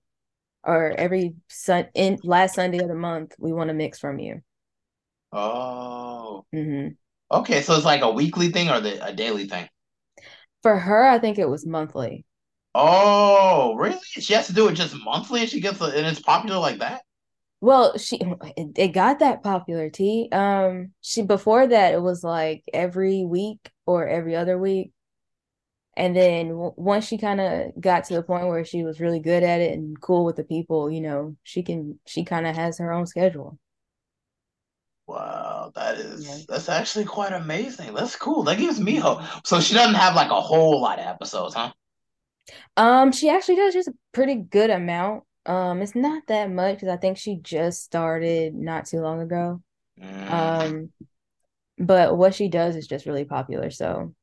[0.63, 4.42] or every sun in last Sunday of the month, we want to mix from you.
[5.32, 6.46] Oh.
[6.54, 6.94] Mm-hmm.
[7.30, 9.68] Okay, so it's like a weekly thing or the a daily thing?
[10.63, 12.26] For her, I think it was monthly.
[12.74, 14.00] Oh, really?
[14.04, 16.80] She has to do it just monthly, and she gets a, and it's popular like
[16.80, 17.02] that.
[17.60, 18.17] Well, she
[18.56, 19.89] it, it got that popular.
[19.89, 20.30] T.
[20.32, 24.91] Um, she before that it was like every week or every other week,
[25.96, 29.20] and then w- once she kind of got to the point where she was really
[29.20, 32.56] good at it and cool with the people, you know, she can she kind of
[32.56, 33.58] has her own schedule.
[35.08, 36.38] Wow, that is yeah.
[36.48, 37.93] that's actually quite amazing.
[37.93, 38.43] That's cool.
[38.43, 39.22] That gives me hope.
[39.46, 41.72] So she doesn't have like a whole lot of episodes, huh?
[42.76, 45.24] Um, she actually does just a pretty good amount.
[45.47, 49.62] Um, it's not that much because I think she just started not too long ago.
[49.99, 50.31] Mm.
[50.31, 50.89] Um,
[51.79, 53.69] but what she does is just really popular.
[53.69, 54.13] So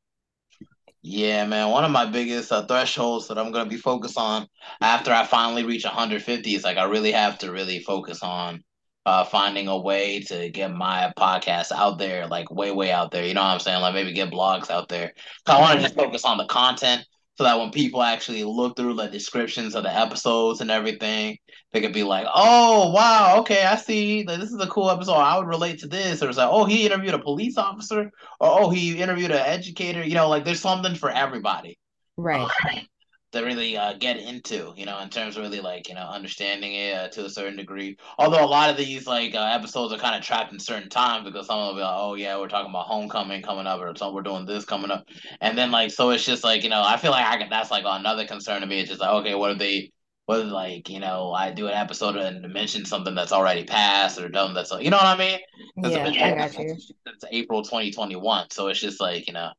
[1.03, 1.71] yeah, man.
[1.71, 4.47] One of my biggest uh, thresholds that I'm gonna be focused on
[4.81, 8.63] after I finally reach 150 is like I really have to really focus on
[9.07, 13.27] uh, finding a way to get my podcast out there, like way, way out there.
[13.27, 13.83] You know what I'm saying?
[13.83, 15.13] Like maybe get blogs out there.
[15.47, 17.07] I want to just focus on the content
[17.37, 21.37] so that when people actually look through the descriptions of the episodes and everything,
[21.73, 24.23] they could be like, "Oh, wow, okay, I see.
[24.23, 25.15] This is a cool episode.
[25.15, 28.61] I would relate to this." Or it's like, "Oh, he interviewed a police officer," or
[28.61, 31.79] "Oh, he interviewed an educator." You know, like there's something for everybody.
[32.17, 32.43] Right.
[32.43, 32.87] Um,
[33.35, 36.75] to really uh, get into, you know, in terms of really like you know understanding
[36.75, 37.97] it uh, to a certain degree.
[38.19, 41.25] Although a lot of these like uh, episodes are kind of trapped in certain times
[41.25, 43.81] because some of them will be like, oh yeah, we're talking about homecoming coming up,
[43.81, 45.05] or some we're doing this coming up,
[45.41, 47.71] and then like so it's just like you know I feel like I can that's
[47.71, 48.81] like another concern to me.
[48.81, 49.91] It's just like okay, what are they?
[50.27, 54.29] What like you know I do an episode and mention something that's already passed or
[54.29, 55.39] done that's like you know what I mean?
[55.83, 56.65] Yeah, I got you.
[57.07, 59.51] It's April twenty twenty one, so it's just like you know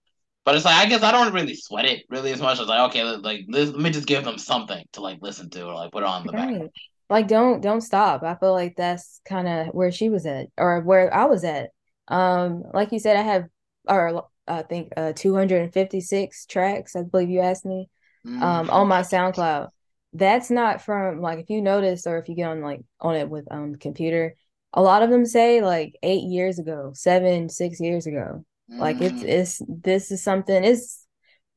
[0.45, 2.59] but it's like I guess I don't really sweat it really as much.
[2.59, 5.73] as like, okay, like let me just give them something to like listen to or
[5.73, 6.59] like put on the right.
[6.59, 6.69] back.
[7.09, 8.23] Like don't don't stop.
[8.23, 11.71] I feel like that's kind of where she was at or where I was at.
[12.07, 13.45] Um, like you said, I have
[13.87, 16.95] or I think uh 256 tracks.
[16.95, 17.89] I believe you asked me.
[18.25, 18.41] Mm-hmm.
[18.41, 19.69] Um, on my SoundCloud.
[20.13, 23.29] That's not from like if you notice or if you get on like on it
[23.29, 24.35] with um computer,
[24.73, 28.43] a lot of them say like eight years ago, seven, six years ago.
[28.69, 29.27] Like it's mm.
[29.27, 30.99] it's this is something is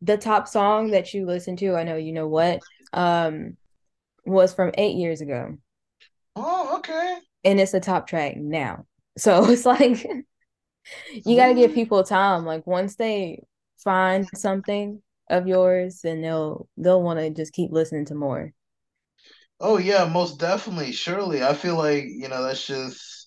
[0.03, 1.75] the top song that you listen to.
[1.75, 2.61] I know you know what
[2.93, 3.57] um
[4.27, 5.57] was from eight years ago.
[6.37, 7.19] Oh, okay.
[7.45, 8.87] And it's a top track now.
[9.17, 10.07] So it's like
[11.25, 12.45] you got to give people time.
[12.45, 13.43] Like once they
[13.79, 18.53] find something of yours, then they'll they'll want to just keep listening to more.
[19.61, 20.93] Oh yeah, most definitely.
[20.93, 23.18] Surely, I feel like you know that's just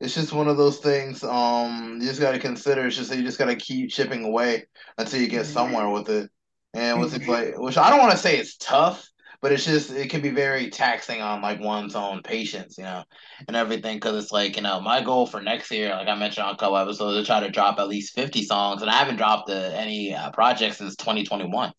[0.00, 1.22] it's just one of those things.
[1.22, 2.86] Um, you just got to consider.
[2.86, 4.64] It's just you just got to keep chipping away
[4.98, 6.30] until you get somewhere with it.
[6.72, 9.06] And with it like, which I don't want to say it's tough,
[9.42, 13.04] but it's just it can be very taxing on like one's own patience, you know,
[13.48, 13.96] and everything.
[13.96, 16.58] Because it's like you know, my goal for next year, like I mentioned on a
[16.58, 19.76] couple episodes, to try to drop at least fifty songs, and I haven't dropped the,
[19.76, 21.72] any uh, projects since twenty twenty one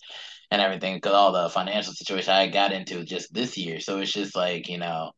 [0.52, 3.80] and everything because all the financial situation I got into just this year.
[3.80, 5.12] So it's just like you know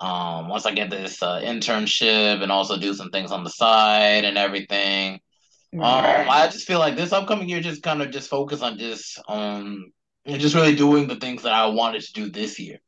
[0.00, 4.24] um, once I get this uh, internship and also do some things on the side
[4.24, 5.20] and everything.
[5.78, 9.20] Um, I just feel like this upcoming year just kind of just focus on just
[9.28, 9.92] um
[10.26, 12.78] just really doing the things that I wanted to do this year.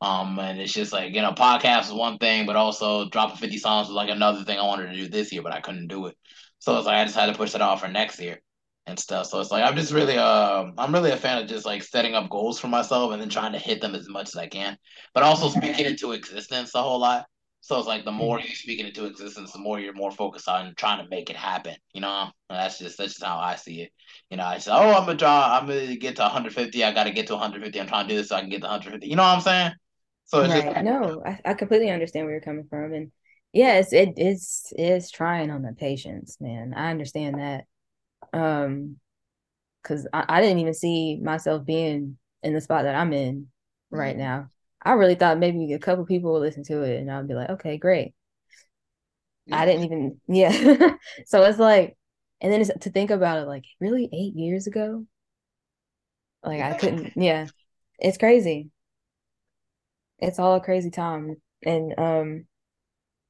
[0.00, 3.58] Um, and it's just like you know, podcast is one thing, but also dropping fifty
[3.58, 6.06] songs was like another thing I wanted to do this year, but I couldn't do
[6.06, 6.16] it.
[6.58, 8.40] So it's like I just had to push it off for next year
[8.86, 9.26] and stuff.
[9.26, 12.14] So it's like I'm just really uh I'm really a fan of just like setting
[12.14, 14.76] up goals for myself and then trying to hit them as much as I can.
[15.14, 17.26] But also speaking into existence a whole lot.
[17.60, 20.48] So it's like the more you speak it into existence, the more you're more focused
[20.48, 21.76] on trying to make it happen.
[21.94, 23.92] You know, and that's just that's just how I see it.
[24.30, 26.84] You know, I say, oh, I'm gonna draw, I'm gonna get to 150.
[26.84, 27.80] I got to get to 150.
[27.80, 29.08] I'm trying to do this so I can get to 150.
[29.08, 29.72] You know what I'm saying?
[30.26, 30.74] So right.
[30.74, 33.12] Just, no, I, I completely understand where you're coming from, and
[33.54, 36.74] yes, it it's it's trying on the patience, man.
[36.76, 37.64] I understand that.
[38.34, 38.98] Um,
[39.82, 43.48] because I, I didn't even see myself being in the spot that I'm in
[43.90, 44.18] right Mm-hmm.
[44.18, 44.50] now.
[44.82, 47.50] I really thought maybe a couple people would listen to it and I'd be like,
[47.50, 48.14] okay, great.
[49.52, 50.96] I didn't even, yeah.
[51.26, 51.96] so it's like,
[52.40, 55.06] and then it's, to think about it, like really eight years ago,
[56.42, 57.48] like I couldn't, yeah,
[57.98, 58.70] it's crazy.
[60.18, 61.36] It's all a crazy time.
[61.64, 62.46] And, um,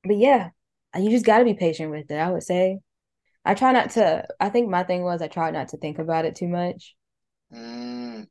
[0.04, 0.50] but yeah,
[0.98, 2.80] you just got to be patient with it, I would say.
[3.44, 6.24] I try not to, I think my thing was I tried not to think about
[6.24, 6.94] it too much.
[7.50, 8.26] Mm,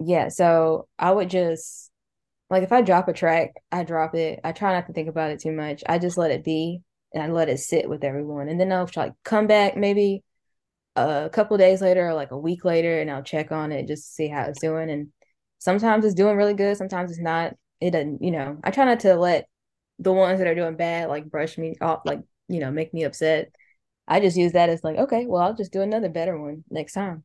[0.00, 1.90] Yeah, so I would just,
[2.50, 4.40] like, if I drop a track, I drop it.
[4.44, 5.84] I try not to think about it too much.
[5.88, 6.82] I just let it be
[7.14, 8.48] and I let it sit with everyone.
[8.48, 10.24] And then I'll try come back maybe
[10.96, 14.04] a couple days later or like a week later and I'll check on it just
[14.08, 14.90] to see how it's doing.
[14.90, 15.08] And
[15.58, 17.54] sometimes it's doing really good, sometimes it's not.
[17.80, 19.48] It doesn't, you know, I try not to let
[20.00, 23.04] the ones that are doing bad like brush me off, like, you know, make me
[23.04, 23.52] upset.
[24.08, 26.94] I just use that as like, okay, well, I'll just do another better one next
[26.94, 27.24] time.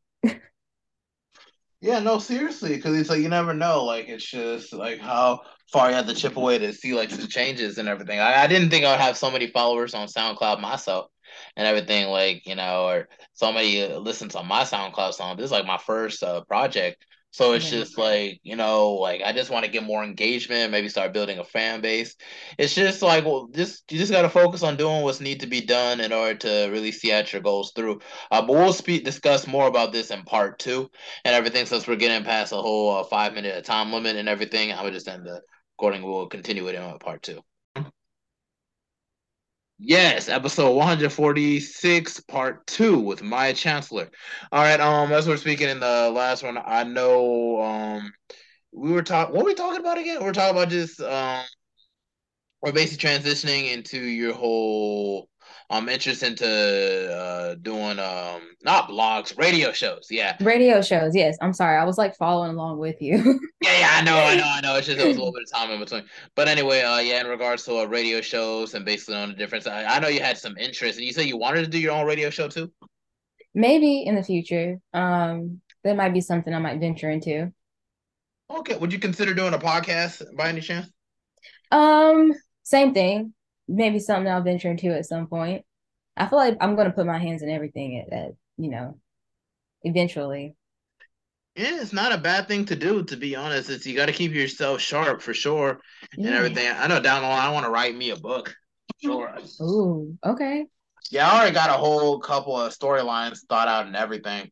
[1.82, 3.84] Yeah, no, seriously, because it's like you never know.
[3.84, 7.28] Like it's just like how far you have to chip away to see like the
[7.28, 8.20] changes and everything.
[8.20, 11.08] I, I didn't think I would have so many followers on SoundCloud myself
[11.58, 15.36] and everything, like you know, or so many uh, listens on my SoundCloud song.
[15.36, 19.34] This is like my first uh, project, so it's just like you know, like I
[19.34, 22.16] just want to get more engagement, maybe start building a fan base.
[22.60, 25.48] It's just like well, just you just got to focus on doing what's need to
[25.48, 28.02] be done in order to really see out your goals through.
[28.30, 30.92] Uh, but we'll speak discuss more about this in part two
[31.26, 31.66] and everything.
[31.66, 34.94] Since we're getting past the whole uh, five minute time limit and everything, I would
[34.94, 35.42] just end the
[35.80, 36.04] recording.
[36.04, 37.42] We'll continue it in part two.
[39.86, 44.10] Yes, episode 146, part two with Maya Chancellor.
[44.52, 48.14] All right, um, as we're speaking in the last one, I know um
[48.72, 50.20] we were talking what were we talking about again?
[50.22, 51.44] We are talking about just um
[52.62, 55.28] we're basically transitioning into your whole
[55.74, 60.08] um interest into uh doing um not blogs, radio shows.
[60.10, 60.38] Yeah.
[60.40, 61.36] Radio shows, yes.
[61.42, 61.78] I'm sorry.
[61.78, 63.40] I was like following along with you.
[63.64, 64.76] Yeah, yeah, I know, I know, I know.
[64.76, 66.04] It's just there was a little bit of time in between.
[66.36, 69.66] But anyway, uh, yeah, in regards to uh, radio shows and basically on the difference,
[69.68, 71.94] I, I know you had some interest, and you said you wanted to do your
[71.94, 72.70] own radio show too.
[73.54, 74.80] Maybe in the future.
[74.94, 77.54] Um, that might be something I might venture into.
[78.52, 80.92] Okay, would you consider doing a podcast by any chance?
[81.72, 83.34] Um, same thing.
[83.68, 85.66] Maybe something I'll venture into at some point.
[86.18, 89.00] I feel like I'm gonna put my hands in everything at, at you know,
[89.84, 90.56] eventually.
[91.56, 93.70] Yeah, it's not a bad thing to do, to be honest.
[93.70, 95.80] It's you got to keep yourself sharp for sure
[96.24, 96.34] and Yeah.
[96.34, 96.68] everything.
[96.68, 98.56] I know down the line I want to write me a book.
[98.98, 99.36] Sure.
[99.62, 100.68] Ooh, okay.
[101.12, 104.50] Yeah, I already got a whole couple of storylines thought out and everything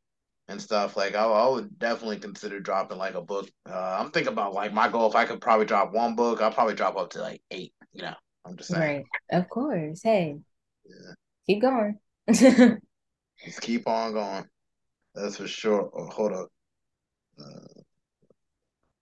[0.48, 0.96] and stuff.
[0.96, 3.50] Like I, I would definitely consider dropping like a book.
[3.68, 5.10] Uh, I'm thinking about like my goal.
[5.10, 7.74] If I could probably drop one book, I'll probably drop up to like eight.
[7.94, 8.16] You know,
[8.46, 8.82] I'm just saying.
[8.82, 9.06] Right.
[9.32, 10.02] Of course.
[10.04, 10.38] Hey,
[10.86, 11.14] Yeah.
[11.46, 12.00] keep going.
[12.28, 14.46] Just keep on going.
[15.16, 15.90] That's for sure.
[15.96, 16.50] Oh, hold up.
[17.40, 17.82] Uh,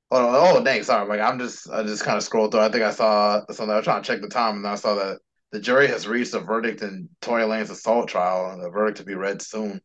[0.10, 0.36] hold on.
[0.36, 0.82] Oh, dang.
[0.84, 1.08] Sorry.
[1.08, 2.62] Like I'm just, I just kind of scrolled through.
[2.62, 3.70] I think I saw something.
[3.70, 5.20] I was trying to check the time, and I saw that
[5.52, 9.04] the jury has reached a verdict in Tory Lanez's assault trial, and the verdict to
[9.04, 9.82] be read soon.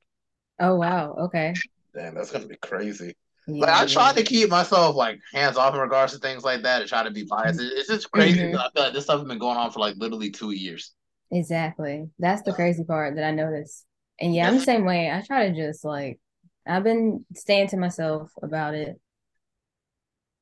[0.60, 1.14] Oh wow.
[1.14, 1.54] Okay.
[1.94, 3.16] Damn, that's gonna be crazy.
[3.46, 6.62] Yeah, Like I try to keep myself like hands off in regards to things like
[6.62, 7.60] that, and try to be biased.
[7.60, 8.40] It- It's just crazy.
[8.40, 8.50] Mhm.
[8.50, 10.92] 'cause I feel like this stuff has been going on for like literally two years.
[11.30, 12.10] Exactly.
[12.18, 13.86] That's the crazy part that I noticed.
[14.20, 15.10] And yeah, I'm the same way.
[15.10, 16.20] I try to just like
[16.66, 19.00] I've been staying to myself about it.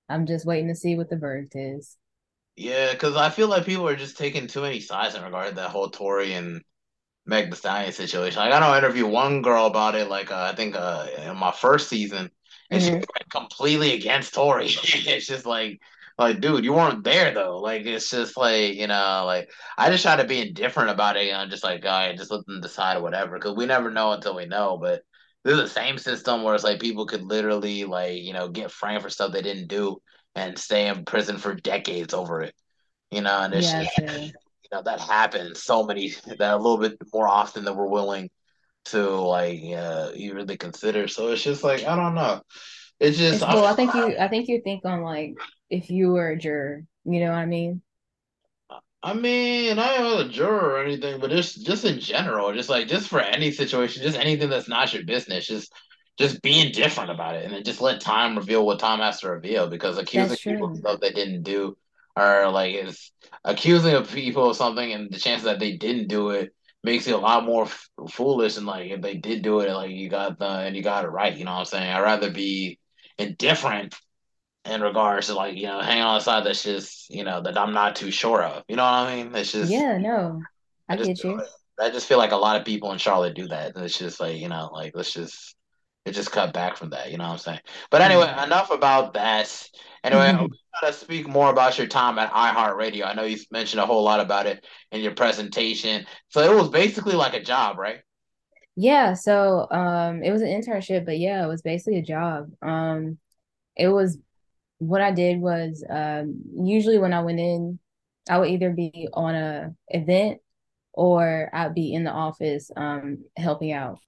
[0.08, 1.96] I'm just waiting to see what the verdict is.
[2.56, 5.54] Yeah, because I feel like people are just taking too many sides in regard to
[5.56, 6.62] that whole Tory and
[7.26, 8.40] Meg Thee Stallion situation.
[8.40, 11.52] Like I I interview one girl about it, like uh, I think uh, in my
[11.52, 12.30] first season,
[12.72, 13.04] Mhm.
[13.14, 14.66] went completely against Tory.
[14.84, 15.80] it's just like,
[16.18, 17.58] like, dude, you weren't there though.
[17.60, 21.28] Like it's just like you know, like I just try to be indifferent about it,
[21.28, 23.90] and I'm just like, all right, just let them decide or whatever, because we never
[23.90, 24.78] know until we know.
[24.78, 25.02] But
[25.44, 28.70] this is the same system where it's like people could literally like you know get
[28.70, 29.98] framed for stuff they didn't do
[30.34, 32.54] and stay in prison for decades over it.
[33.10, 33.92] You know, and it's Yeah, just,
[34.62, 38.30] you know that happens so many that a little bit more often than we're willing
[38.86, 41.08] to like uh you really consider.
[41.08, 42.42] So it's just like I don't know.
[43.00, 45.34] It's just It's well, I think you I think you think on like
[45.70, 47.82] if you were a juror, you know what I mean?
[49.02, 52.68] I mean, I am not a juror or anything, but just just in general, just
[52.68, 55.72] like just for any situation, just anything that's not your business, just
[56.18, 59.30] just being different about it, and then just let time reveal what time has to
[59.30, 59.68] reveal.
[59.68, 61.76] Because accusing people of stuff they didn't do,
[62.16, 63.10] or like is
[63.44, 66.54] accusing of people of something, and the chances that they didn't do it
[66.84, 68.56] makes it a lot more f foolish.
[68.56, 71.08] And like if they did do it, like you got the and you got it
[71.08, 71.36] right.
[71.36, 71.90] You know what I'm saying?
[71.90, 72.78] I'd rather be
[73.18, 73.94] indifferent
[74.64, 77.58] in regards to like you know hanging on the side that's just you know that
[77.58, 78.64] I'm not too sure of.
[78.68, 79.34] You know what I mean?
[79.34, 80.42] It's just Yeah, no.
[80.88, 81.36] I I get you.
[81.36, 81.46] like,
[81.80, 83.72] I just feel like a lot of people in Charlotte do that.
[83.76, 85.54] It's just like you know like let's just
[86.04, 87.10] it just cut back from that.
[87.10, 87.60] You know what I'm saying?
[87.90, 88.44] But anyway, Yeah.
[88.44, 89.68] enough about that.
[90.04, 90.48] Anyway, we
[90.80, 93.06] gotta speak more about your time at iHeartRadio.
[93.06, 96.06] I know you mentioned a whole lot about it in your presentation.
[96.28, 98.00] So it was basically like a job, right?
[98.76, 102.50] Yeah, so um it was an internship, but yeah, it was basically a job.
[102.62, 103.18] Um
[103.76, 104.18] it was
[104.78, 107.80] what I did was um usually when I went in,
[108.30, 110.40] I would either be on a event
[110.94, 114.00] or I'd be in the office um helping out.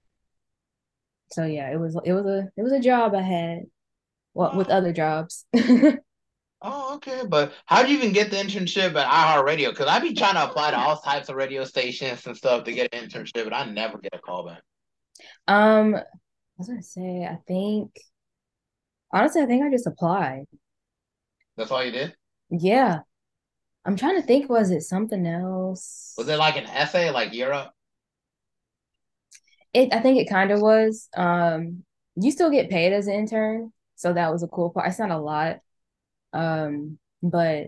[1.31, 3.63] So yeah, it was it was a it was a job I had
[4.33, 5.45] what with other jobs.
[6.61, 7.23] oh, okay.
[7.27, 9.69] But how did you even get the internship at iHeartRadio?
[9.69, 12.73] Because I be trying to apply to all types of radio stations and stuff to
[12.73, 14.61] get an internship, but I never get a call back.
[15.47, 16.03] Um, I
[16.57, 17.91] was gonna say, I think
[19.11, 20.45] honestly, I think I just applied.
[21.57, 22.15] That's all you did?
[22.49, 22.99] Yeah,
[23.85, 26.13] I'm trying to think, was it something else?
[26.17, 27.74] Was it like an essay, like Year Up?
[29.75, 31.09] It, I think it kind of was.
[31.17, 31.83] Um,
[32.15, 34.87] you still get paid as an intern, so that was a cool part.
[34.89, 35.59] It's not a lot,
[36.33, 37.67] um, but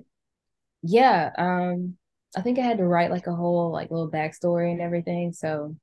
[0.84, 1.98] yeah, um,
[2.38, 5.34] I think I had to write like a whole like little backstory and everything.
[5.34, 5.76] So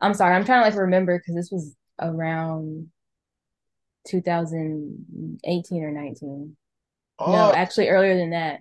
[0.00, 2.90] I'm sorry, I'm trying to like remember because this was around
[4.08, 6.56] 2018 or 19.
[7.26, 8.60] No, Oh, actually earlier than that,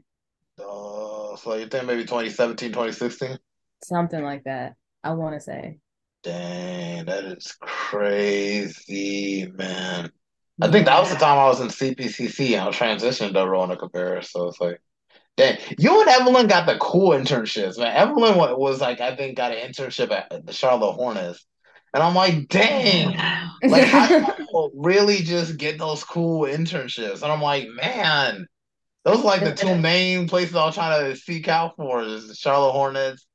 [0.59, 3.37] uh, so you think maybe 2017, 2016?
[3.83, 4.75] something like that.
[5.03, 5.79] I want to say,
[6.23, 10.09] Dang, that is crazy, man.
[10.61, 12.53] I think that was the time I was in CPCC.
[12.53, 14.79] And I was transitioned to Rowan Cabarrus, so it's like,
[15.35, 17.93] dang, you and Evelyn got the cool internships, man.
[17.93, 21.45] Evelyn was like, I think, got an internship at the Charlotte Hornets,
[21.93, 23.17] and I'm like, dang,
[23.63, 27.21] like, how do people really just get those cool internships?
[27.21, 28.47] And I'm like, man,
[29.03, 32.29] those are like the two main places I was trying to seek out for is
[32.29, 33.27] the Charlotte Hornets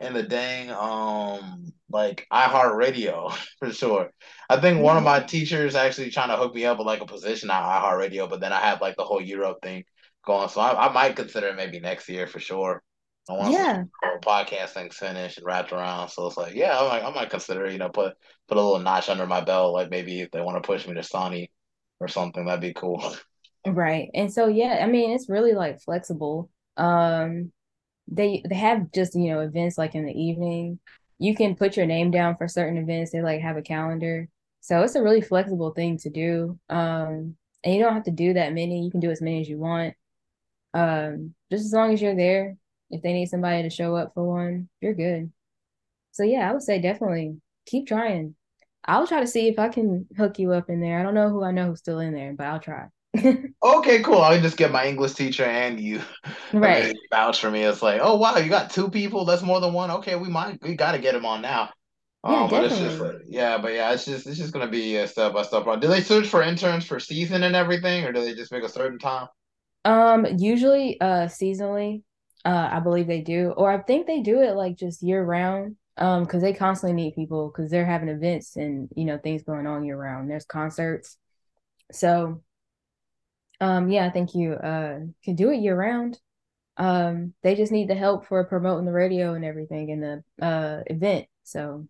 [0.00, 4.10] and the dang um like iHeartRadio for sure.
[4.48, 7.06] I think one of my teachers actually trying to hook me up with like a
[7.06, 9.84] position at iHeartRadio, but then I have like the whole Year Up thing
[10.24, 12.82] going, so I, I might consider it maybe next year for sure.
[13.28, 13.84] Once yeah,
[14.24, 17.70] podcast thing's finished and wrapped around, so it's like, yeah, I might, I might consider
[17.70, 18.14] you know put
[18.48, 20.94] put a little notch under my belt, like maybe if they want to push me
[20.94, 21.50] to Sony
[22.00, 23.14] or something, that'd be cool.
[23.66, 24.08] right.
[24.14, 26.50] And so yeah, I mean, it's really like flexible.
[26.76, 27.52] Um,
[28.10, 30.78] they they have just you know events like in the evening.
[31.18, 33.12] You can put your name down for certain events.
[33.12, 34.28] They like have a calendar,
[34.60, 36.58] so it's a really flexible thing to do.
[36.68, 38.82] Um, and you don't have to do that many.
[38.82, 39.94] You can do as many as you want.
[40.72, 42.56] Um, just as long as you're there.
[42.92, 45.30] If they need somebody to show up for one, you're good.
[46.10, 47.36] So yeah, I would say definitely
[47.66, 48.34] keep trying.
[48.84, 50.98] I'll try to see if I can hook you up in there.
[50.98, 52.86] I don't know who I know who's still in there, but I'll try.
[53.62, 54.18] Okay, cool.
[54.22, 56.00] I'll just get my English teacher and you.
[56.52, 57.00] Right.
[57.10, 57.62] vouch for me.
[57.62, 59.24] It's like, oh wow, you got two people.
[59.24, 59.90] That's more than one.
[59.90, 61.70] Okay, we might we got to get him on now.
[62.26, 64.96] Yeah, Um, but it's just like, yeah, but yeah, it's just it's just gonna be
[64.96, 65.64] a step by step.
[65.80, 68.68] Do they search for interns for season and everything, or do they just pick a
[68.68, 69.28] certain time?
[69.84, 72.02] Um, usually uh seasonally,
[72.44, 73.52] uh I believe they do.
[73.56, 75.76] Or I think they do it like just year round.
[75.96, 79.66] Um, because they constantly need people because they're having events and you know things going
[79.66, 80.30] on year round.
[80.30, 81.18] There's concerts.
[81.92, 82.42] So
[83.60, 86.20] um yeah, I think you uh can do it year round.
[86.78, 90.82] Um, they just need the help for promoting the radio and everything in the uh
[90.88, 91.28] event.
[91.44, 91.88] So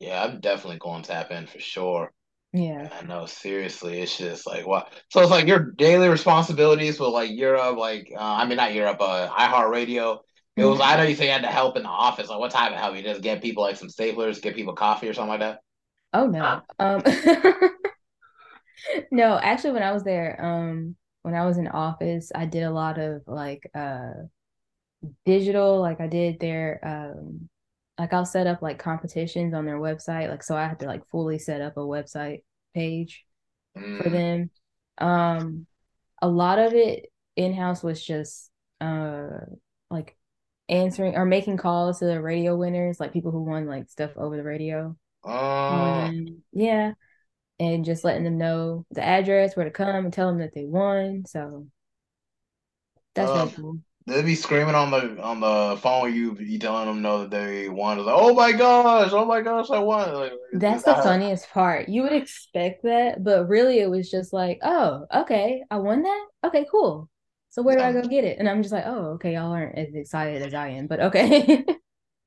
[0.00, 2.12] Yeah, I'm definitely going to tap in for sure.
[2.52, 2.90] yeah.
[2.90, 4.92] I know, seriously, it's just like what.
[5.10, 8.74] So it's like your daily responsibilities with like Year Up, like uh, I mean not
[8.74, 10.20] Year Up, uh, iHeartRadio.
[10.56, 10.80] It was.
[10.80, 12.28] I know you say you had to help in the office.
[12.30, 12.96] Like what type of help?
[12.96, 15.60] You just get people like some staplers, get people coffee or something like that.
[16.12, 16.62] Oh no.
[16.78, 17.02] Um
[19.10, 22.70] no, actually when I was there, um when I was in office, I did a
[22.70, 24.12] lot of like uh
[25.24, 27.48] digital, like I did their um
[27.98, 30.28] like I'll set up like competitions on their website.
[30.28, 32.42] Like so I had to like fully set up a website
[32.74, 33.24] page
[34.02, 34.50] for Mm, them.
[34.98, 35.66] Um
[36.22, 37.06] a lot of it
[37.36, 39.28] in-house was just uh
[39.90, 40.16] like
[40.68, 44.36] answering or making calls to the radio winners, like people who won like stuff over
[44.36, 44.96] the radio,
[45.70, 46.44] uh, them.
[46.52, 46.94] Yeah.
[47.62, 50.64] And just letting them know the address, where to come and tell them that they
[50.64, 51.24] won.
[51.26, 51.66] So
[53.14, 53.78] that's uh, really cool.
[54.06, 56.14] they'd be screaming on the on the phone.
[56.14, 57.98] You you telling them no that they won.
[57.98, 60.12] Like, oh my gosh, oh my gosh, I won.
[60.14, 61.88] Like, That's the funniest part.
[61.88, 66.26] You would expect that, but really it was just like, oh, okay, I won that?
[66.46, 67.08] Okay, cool.
[67.50, 68.38] So where do I go get it?
[68.38, 71.64] And I'm just like, oh, okay, y'all aren't as excited as I am, but okay.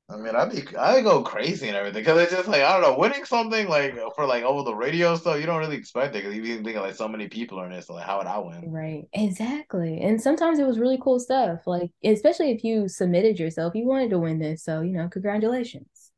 [0.08, 2.82] I mean, I'd be I'd go crazy and everything because it's just like I don't
[2.82, 6.24] know, winning something like for like over the radio stuff, you don't really expect it
[6.24, 7.88] because you think like so many people are in this.
[7.88, 8.68] So like, how would I win?
[8.68, 10.02] Right, exactly.
[10.02, 11.68] And sometimes it was really cool stuff.
[11.68, 14.64] Like, especially if you submitted yourself, you wanted to win this.
[14.64, 16.12] So, you know, congratulations.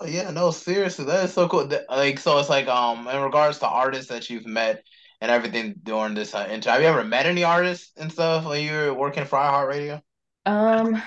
[0.00, 1.68] Oh, yeah, no, seriously, that is so cool.
[1.88, 4.84] Like, so it's like, um, in regards to artists that you've met
[5.20, 8.62] and everything during this uh, intern, have you ever met any artists and stuff when
[8.62, 10.00] you were working for iHeartRadio?
[10.46, 11.02] Um,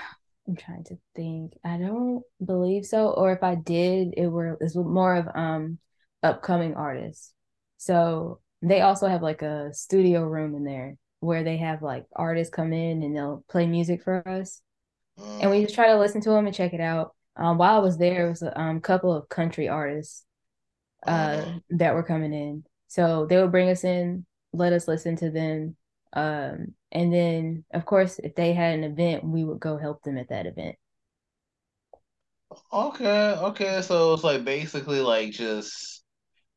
[0.48, 1.52] I'm trying to think.
[1.64, 3.10] I don't believe so.
[3.10, 5.78] Or if I did, it were it was more of um
[6.22, 7.32] upcoming artists.
[7.78, 12.54] So they also have like a studio room in there where they have like artists
[12.54, 14.60] come in and they'll play music for us.
[15.40, 17.14] And we just try to listen to them and check it out.
[17.36, 20.24] Um, while I was there, it was a um, couple of country artists
[21.06, 21.62] uh mm.
[21.70, 22.64] that were coming in.
[22.88, 25.76] So they would bring us in, let us listen to them.
[26.12, 30.18] Um, and then of course, if they had an event, we would go help them
[30.18, 30.76] at that event.
[32.72, 33.82] Okay, okay.
[33.82, 36.02] So it's like basically like just,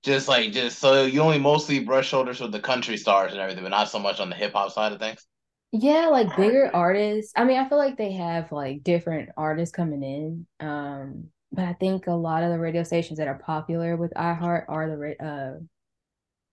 [0.03, 3.63] just like just so you only mostly brush shoulders with the country stars and everything,
[3.63, 5.25] but not so much on the hip hop side of things.
[5.71, 7.33] Yeah, like bigger artists.
[7.35, 10.47] I mean, I feel like they have like different artists coming in.
[10.65, 14.65] Um, but I think a lot of the radio stations that are popular with iHeart
[14.69, 15.59] are the uh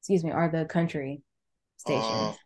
[0.00, 1.22] excuse me, are the country
[1.86, 2.40] Uh, stations.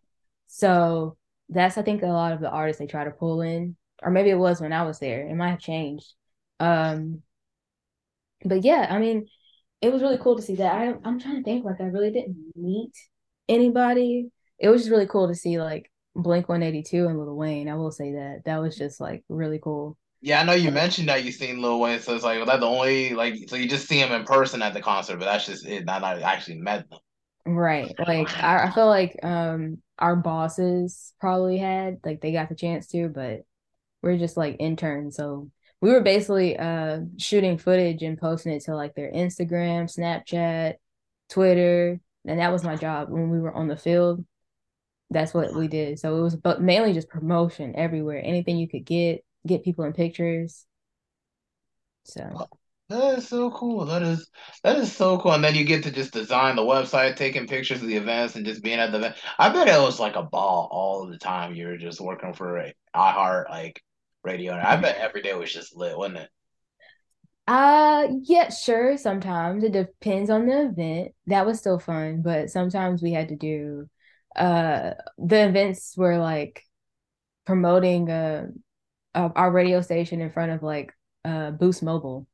[0.49, 1.16] So
[1.49, 3.76] that's I think a lot of the artists they try to pull in.
[4.03, 5.26] Or maybe it was when I was there.
[5.26, 6.12] It might have changed.
[6.61, 7.22] Um,
[8.44, 9.26] but yeah, I mean,
[9.80, 10.74] it was really cool to see that.
[10.74, 12.92] I I'm trying to think like I really didn't meet
[13.49, 14.30] anybody.
[14.59, 17.68] It was just really cool to see like Blink 182 and Lil Wayne.
[17.68, 18.42] I will say that.
[18.47, 19.97] That was just like really cool.
[20.20, 22.61] yeah, I know you mentioned that you seen Lil Wayne, so it's like was that
[22.61, 25.47] the only like so you just see him in person at the concert, but that's
[25.47, 25.84] just it.
[25.84, 26.99] Not not actually met them.
[27.47, 27.94] Right.
[27.99, 32.86] Like I, I feel like um our bosses probably had like they got the chance
[32.88, 33.44] to, but
[34.03, 35.16] we're just like interns.
[35.16, 40.74] So we were basically uh shooting footage and posting it to like their Instagram, Snapchat,
[41.30, 44.24] Twitter, and that was my job when we were on the field.
[45.11, 45.99] That's what we did.
[45.99, 48.20] So it was but mainly just promotion everywhere.
[48.22, 50.66] Anything you could get, get people in pictures.
[52.05, 52.49] So
[52.89, 53.84] That is so cool.
[53.87, 54.30] That is
[54.62, 55.32] that is so cool.
[55.32, 58.47] And then you get to just design the website, taking pictures of the events, and
[58.47, 59.16] just being at the event.
[59.39, 61.55] I bet it was like a ball all the time.
[61.55, 63.82] You were just working for iHeart like
[64.22, 64.55] radio.
[64.55, 66.30] I bet every day was just lit, wasn't it?
[67.49, 71.12] uh yeah, sure, sometimes it depends on the event.
[71.26, 73.89] That was still fun, but sometimes we had to do
[74.37, 76.62] uh the events were like
[77.47, 78.49] promoting uh,
[79.14, 80.93] uh our radio station in front of like
[81.24, 82.26] uh Boost Mobile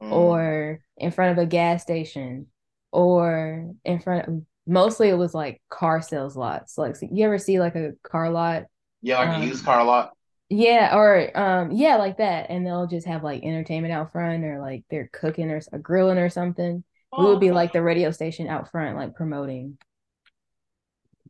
[0.00, 0.38] Mm.
[0.38, 2.46] or in front of a gas station
[2.92, 6.78] or in front of mostly it was like car sales lots.
[6.78, 8.64] Like so you ever see like a car lot?
[9.02, 10.12] Yeah, like a used Um car lot.
[10.50, 12.50] yeah, or um yeah, like that.
[12.50, 16.18] And they'll just have like entertainment out front or like they're cooking or, or grilling
[16.18, 16.84] or something.
[17.16, 17.52] We Oh, would be okay.
[17.52, 19.78] like the radio station out front, like promoting.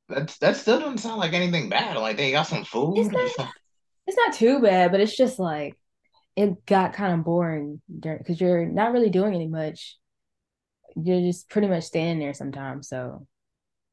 [0.08, 1.96] That's that still doesn't sound like anything bad.
[1.96, 3.52] Like they got some food or not
[4.06, 5.77] it's not too bad, but it's just like
[6.38, 9.98] it got kind of boring during because you're not really doing any much.
[10.96, 12.88] You're just pretty much standing there sometimes.
[12.88, 13.26] So,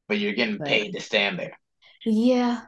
[0.08, 1.58] But you're getting but paid to stand there.
[2.04, 2.62] yeah.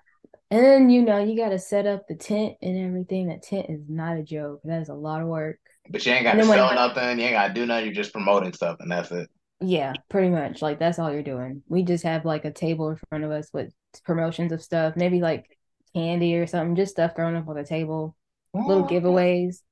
[0.51, 3.29] And then, you know, you got to set up the tent and everything.
[3.29, 4.61] That tent is not a joke.
[4.65, 5.59] That is a lot of work.
[5.91, 7.19] But you ain't got to sell nothing.
[7.19, 7.87] You ain't got to do nothing.
[7.87, 9.29] You're just promoting stuff, and that's it.
[9.61, 11.63] yeah, pretty much like that's all you're doing.
[11.69, 13.73] We just have like a table in front of us with
[14.05, 15.47] promotions of stuff, maybe like
[15.95, 18.17] candy or something, just stuff thrown up on the table,
[18.55, 19.63] little giveaways.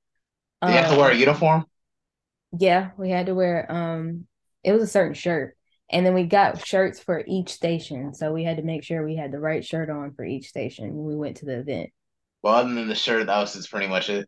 [0.66, 1.66] You have to wear a Um, uniform?
[2.58, 4.26] Yeah, we had to wear um
[4.64, 5.56] it was a certain shirt.
[5.90, 8.12] And then we got shirts for each station.
[8.14, 10.94] So we had to make sure we had the right shirt on for each station
[10.96, 11.90] when we went to the event.
[12.42, 14.26] Well, other than the shirt, that was just pretty much it.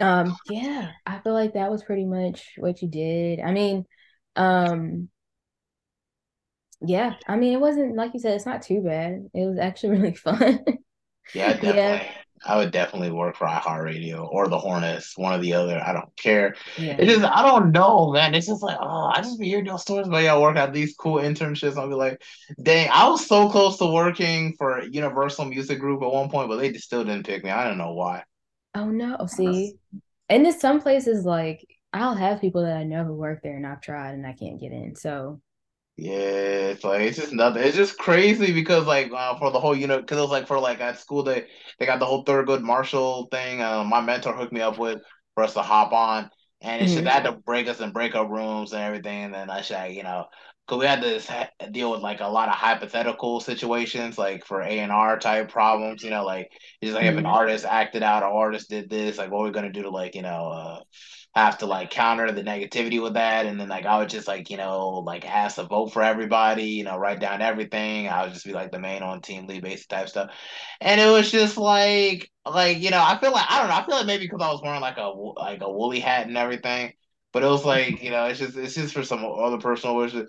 [0.00, 3.40] Um yeah, I feel like that was pretty much what you did.
[3.40, 3.84] I mean,
[4.36, 5.08] um
[6.80, 9.28] yeah, I mean it wasn't like you said, it's not too bad.
[9.34, 10.64] It was actually really fun.
[11.32, 12.08] Yeah, Yeah, definitely.
[12.44, 15.80] I would definitely work for iHeartRadio or the Hornets, one or the other.
[15.80, 16.54] I don't care.
[16.76, 18.34] It just I don't know, man.
[18.34, 20.94] It's just like, oh, I just be hearing those stories about y'all work at these
[20.94, 21.76] cool internships.
[21.76, 22.22] I'll be like,
[22.62, 26.56] dang, I was so close to working for Universal Music Group at one point, but
[26.56, 27.50] they just still didn't pick me.
[27.50, 28.24] I don't know why.
[28.74, 29.74] Oh no, see.
[30.28, 33.66] And there's some places like I'll have people that I know who work there and
[33.66, 34.94] I've tried and I can't get in.
[34.94, 35.40] So
[36.00, 37.62] Yeah, it's like it's just nothing.
[37.64, 40.46] It's just crazy because like uh, for the whole you know because it was like
[40.46, 41.46] for like at school they
[41.78, 43.60] they got the whole Thurgood Marshall thing.
[43.60, 45.00] Uh, my mentor hooked me up with
[45.34, 46.30] for us to hop on,
[46.60, 47.06] and it's just mhm.
[47.06, 49.24] they had to break us in breakout rooms and everything.
[49.24, 50.26] And then I should you know
[50.66, 54.60] because we had to ha- deal with like a lot of hypothetical situations like for
[54.62, 56.04] A and R type problems.
[56.04, 57.26] You know, like it's like if an Mhm.
[57.26, 60.14] artist acted out, or artist did this, like what we're we gonna do to like
[60.14, 60.48] you know.
[60.52, 60.80] uh
[61.34, 63.46] have to like counter the negativity with that.
[63.46, 66.64] And then like I would just like, you know, like ask to vote for everybody,
[66.64, 68.08] you know, write down everything.
[68.08, 70.30] I would just be like the main on team lead basis type stuff.
[70.80, 73.86] And it was just like like, you know, I feel like I don't know, I
[73.86, 76.92] feel like maybe because I was wearing like a like a woolly hat and everything.
[77.32, 80.28] But it was like you know, it's just it's just for some other personal reason,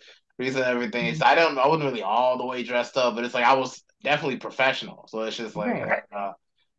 [0.64, 1.16] everything.
[1.16, 3.54] So I don't, I wasn't really all the way dressed up, but it's like I
[3.56, 5.06] was definitely professional.
[5.08, 6.04] So it's just like, right.
[6.16, 6.34] uh,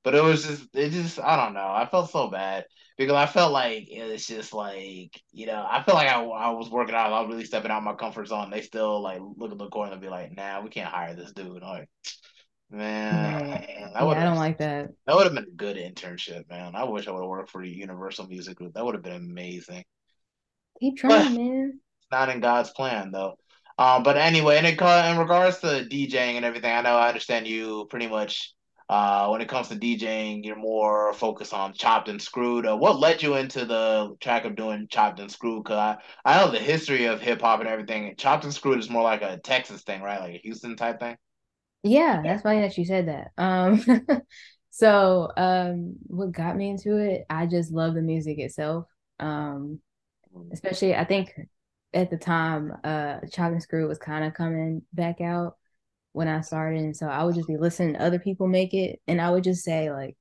[0.05, 1.69] but it was just, it just, I don't know.
[1.69, 2.65] I felt so bad
[2.97, 6.71] because I felt like it's just like, you know, I feel like I, I was
[6.71, 8.51] working out, I was really stepping out my comfort zone.
[8.51, 11.33] They still like look at the corner and be like, nah, we can't hire this
[11.33, 11.63] dude.
[11.63, 11.89] I'm like,
[12.71, 14.91] Man, yeah, I don't like that.
[15.07, 16.77] That would have been a good internship, man.
[16.77, 18.75] I wish I would have worked for Universal Music Group.
[18.75, 19.85] That would have been amazing.
[20.79, 21.81] Keep trying, but man.
[22.13, 23.37] Not in God's plan, though.
[23.77, 27.87] Um, but anyway, in, in regards to DJing and everything, I know I understand you
[27.91, 28.55] pretty much.
[28.91, 32.67] Uh, when it comes to DJing, you're more focused on chopped and screwed.
[32.67, 35.65] Uh, what led you into the track of doing chopped and screwed?
[35.65, 38.13] Cause I, I know the history of hip hop and everything.
[38.17, 40.21] Chopped and screwed is more like a Texas thing, right?
[40.21, 41.17] Like a Houston type thing.
[41.85, 43.31] Yeah, that's funny that you said that.
[43.39, 43.81] Um,
[44.71, 47.27] so um, what got me into it?
[47.31, 48.87] I just love the music itself.
[49.21, 49.79] Um,
[50.37, 50.49] mm.
[50.53, 51.33] especially I think
[51.95, 55.59] at the time, uh, Chop and screwed was kind of coming back out
[56.13, 59.01] when I started, and so I would just be listening to other people make it,
[59.07, 60.17] and I would just say like,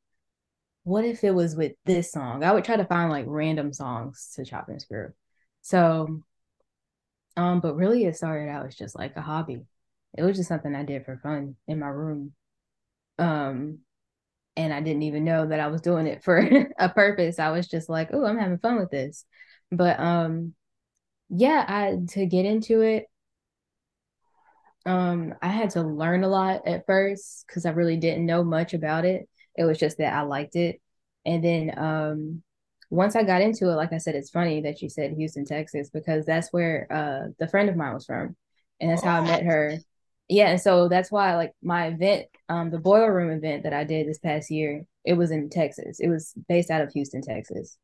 [0.84, 4.34] "What if it was with this song?" I would try to find like random songs
[4.36, 5.14] to Chop and Screw.
[5.62, 6.24] So,
[7.38, 9.62] um, but really, it started out as just like a hobby
[10.18, 12.34] it was just something I did for fun in my room.
[13.18, 13.80] Um,
[14.56, 16.40] and I didn't even know that I was doing it for
[16.80, 17.40] a purpose.
[17.40, 19.26] I was just like, oh, I'm having fun with this.
[19.72, 20.54] But um,
[21.30, 23.06] yeah, I to get into it,
[24.90, 28.74] um, I had to learn a lot at first because I really didn't know much
[28.74, 29.30] about it.
[29.56, 30.82] It was just that I liked it.
[31.26, 32.44] And then um
[32.92, 35.90] once I got into it, like I said, it's funny that you said Houston, Texas,
[35.92, 38.36] because that's where uh the friend of mine was from.
[38.82, 39.78] And that's how I met her
[40.30, 43.84] yeah, and so that's why like my event, um, the boiler room event that I
[43.84, 46.00] did this past year, it was in Texas.
[46.00, 47.78] It was based out of Houston, Texas.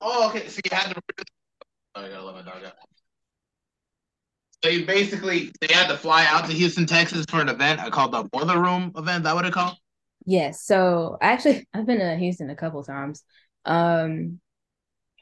[0.00, 0.46] Oh, okay.
[0.48, 1.02] So you had to.
[1.96, 2.74] Oh, I gotta let my dog out.
[4.62, 8.12] So you basically they had to fly out to Houston, Texas for an event called
[8.12, 9.24] the Boiler Room event.
[9.24, 9.76] That what it called?
[10.26, 10.62] Yes.
[10.64, 13.22] So actually, I've been to Houston a couple times.
[13.64, 14.40] Um,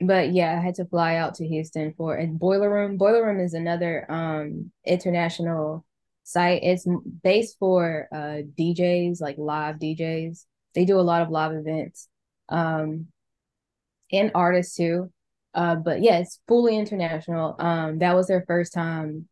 [0.00, 2.96] but yeah, I had to fly out to Houston for a boiler room.
[2.96, 5.84] Boiler room is another um international
[6.24, 6.62] site.
[6.62, 6.86] It's
[7.22, 10.44] based for uh DJs, like live DJs.
[10.74, 12.08] They do a lot of live events.
[12.48, 13.06] Um
[14.12, 15.10] and artists too.
[15.56, 17.56] Uh but yeah, it's fully international.
[17.60, 19.28] Um that was their first time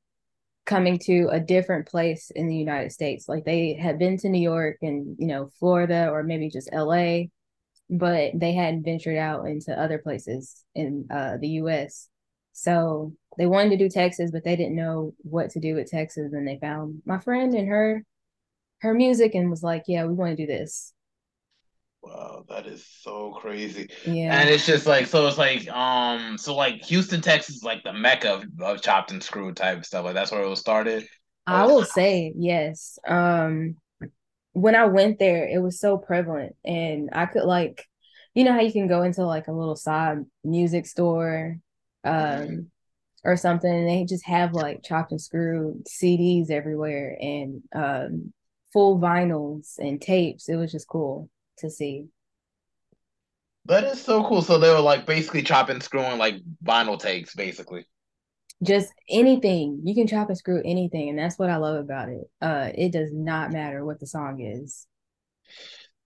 [0.67, 3.29] coming to a different place in the United States.
[3.29, 7.31] Like they had been to New York and, you know, Florida or maybe just LA
[7.91, 12.09] but they hadn't ventured out into other places in uh, the US.
[12.53, 16.33] So they wanted to do Texas, but they didn't know what to do with Texas.
[16.33, 18.05] And they found my friend and her
[18.81, 20.93] her music and was like, Yeah, we want to do this.
[22.05, 23.89] Wow, that is so crazy.
[24.07, 24.39] Yeah.
[24.39, 27.93] And it's just like so it's like um so like Houston, Texas is like the
[27.93, 30.05] mecca of, of chopped and screwed type stuff.
[30.05, 31.07] Like that's where it was started.
[31.47, 32.99] I will say, yes.
[33.07, 33.77] Um
[34.53, 37.85] when I went there, it was so prevalent, and I could like,
[38.35, 41.59] you know how you can go into like a little side music store,
[42.05, 42.71] um,
[43.25, 48.33] or something, and they just have like chopped and screwed CDs everywhere and um,
[48.73, 50.49] full vinyls and tapes.
[50.49, 51.29] It was just cool
[51.59, 52.09] to see.
[53.67, 54.43] That is so cool.
[54.43, 57.87] So they were like basically chopping, screwing like vinyl takes, basically.
[58.63, 59.81] Just anything.
[59.85, 62.31] You can chop and screw anything and that's what i love about it.
[62.41, 64.87] Uh it does not matter what the song is.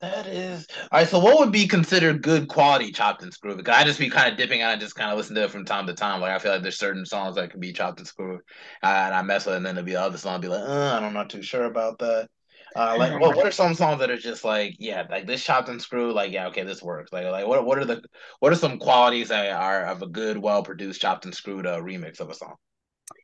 [0.01, 3.57] That is all right so what would be considered good quality chopped and screwed?
[3.57, 5.51] Because i just be kind of dipping out and just kind of listen to it
[5.51, 6.21] from time to time.
[6.21, 8.41] Like i feel like there's certain songs that can be chopped and screwed
[8.83, 11.13] and i mess with it and then there'll be other songs be like uh, i'm
[11.13, 12.29] not too sure about that
[12.77, 15.69] uh, like what, what are some songs that are just like yeah like this chopped
[15.69, 17.13] and screwed like yeah okay this works.
[17.13, 18.03] Like like what what are the
[18.41, 21.81] what are some qualities that are of a good well produced chopped and screwed uh,
[21.81, 22.55] remix of a song?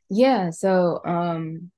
[0.09, 1.71] Yeah so um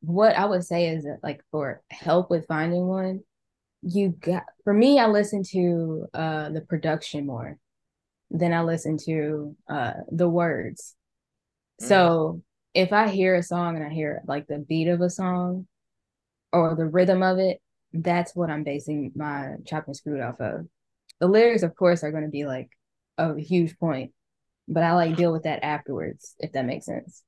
[0.00, 3.20] what i would say is that like for help with finding one
[3.82, 7.58] you got for me i listen to uh the production more
[8.30, 10.94] than i listen to uh the words.
[11.82, 11.86] Mm.
[11.86, 12.42] so
[12.72, 15.66] if i hear a song and i hear like the beat of a song
[16.52, 17.60] or the rhythm of it,
[17.92, 20.66] that's what I'm basing my chop and screwed off of.
[21.20, 22.70] The lyrics, of course, are going to be like
[23.18, 24.12] a huge point,
[24.68, 27.22] but I like deal with that afterwards, if that makes sense.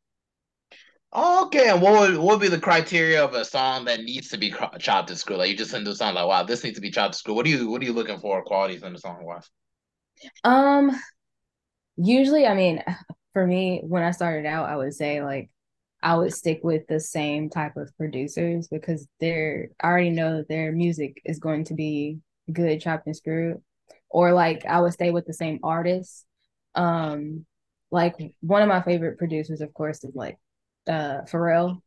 [1.14, 4.38] Okay, and what would what would be the criteria of a song that needs to
[4.38, 5.38] be chopped and screwed?
[5.38, 7.36] Like you just send a song like, wow, this needs to be chopped and screwed.
[7.36, 9.50] What are you what are you looking for qualities in the song wise?
[10.42, 10.90] Um,
[11.96, 12.82] usually, I mean,
[13.34, 15.50] for me, when I started out, I would say like
[16.02, 20.48] I would stick with the same type of producers because they're I already know that
[20.48, 22.18] their music is going to be
[22.52, 23.58] good chopped and screwed.
[24.10, 26.24] Or like I would stay with the same artists.
[26.74, 27.46] Um,
[27.90, 30.38] like one of my favorite producers, of course, is like
[30.88, 31.80] uh Pharrell.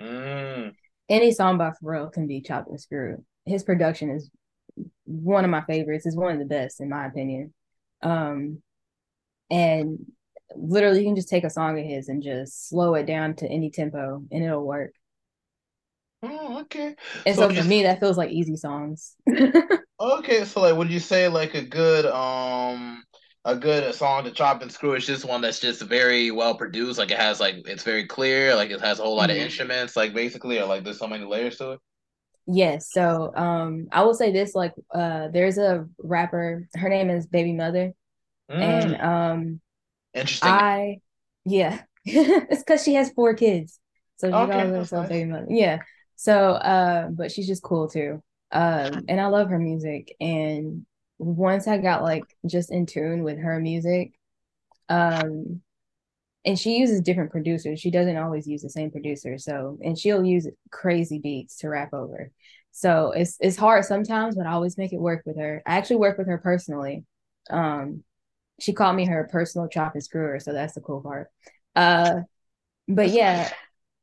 [0.00, 0.74] Mm.
[1.08, 3.24] Any song by Pharrell can be chopped and screwed.
[3.44, 4.30] His production is
[5.04, 6.06] one of my favorites.
[6.06, 7.52] Is one of the best in my opinion.
[8.02, 8.62] Um,
[9.50, 10.06] and
[10.54, 13.46] literally, you can just take a song of his and just slow it down to
[13.46, 14.92] any tempo, and it'll work.
[16.22, 16.96] Oh, okay.
[17.26, 19.14] And so, so for me, that feels like easy songs.
[20.00, 23.04] okay, so like, would you say like a good um
[23.44, 26.98] a good song to chop and screw is just one that's just very well produced.
[26.98, 28.54] Like it has like it's very clear.
[28.54, 29.38] Like it has a whole lot mm-hmm.
[29.38, 29.96] of instruments.
[29.96, 31.80] Like basically, or like there's so many layers to it.
[32.46, 32.90] Yes.
[32.90, 36.68] So um, I will say this: like uh, there's a rapper.
[36.74, 37.92] Her name is Baby Mother,
[38.50, 38.60] mm.
[38.60, 39.60] and um,
[40.18, 40.52] interesting.
[40.52, 41.00] I
[41.44, 43.78] yeah, it's because she has four kids,
[44.16, 45.08] so she okay, calls herself.
[45.08, 45.46] Baby Mother.
[45.48, 45.80] Yeah.
[46.16, 48.22] So, uh, but she's just cool too.
[48.52, 50.86] Um, and I love her music, and
[51.18, 54.12] once I got like just in tune with her music,
[54.88, 55.60] um,
[56.44, 57.80] and she uses different producers.
[57.80, 59.38] She doesn't always use the same producer.
[59.38, 62.30] So, and she'll use crazy beats to rap over.
[62.72, 65.62] So it's it's hard sometimes, but I always make it work with her.
[65.66, 67.04] I actually work with her personally.
[67.50, 68.04] Um,
[68.60, 71.28] she called me her personal chop and screwer, so that's the cool part.
[71.76, 72.20] Uh,
[72.88, 73.50] but yeah,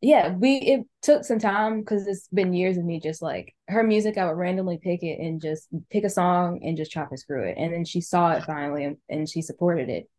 [0.01, 3.84] yeah, we it took some time because it's been years of me just like her
[3.84, 4.18] music.
[4.18, 7.43] I would randomly pick it and just pick a song and just chop and screw
[7.43, 10.10] it, and then she saw it finally and, and she supported it.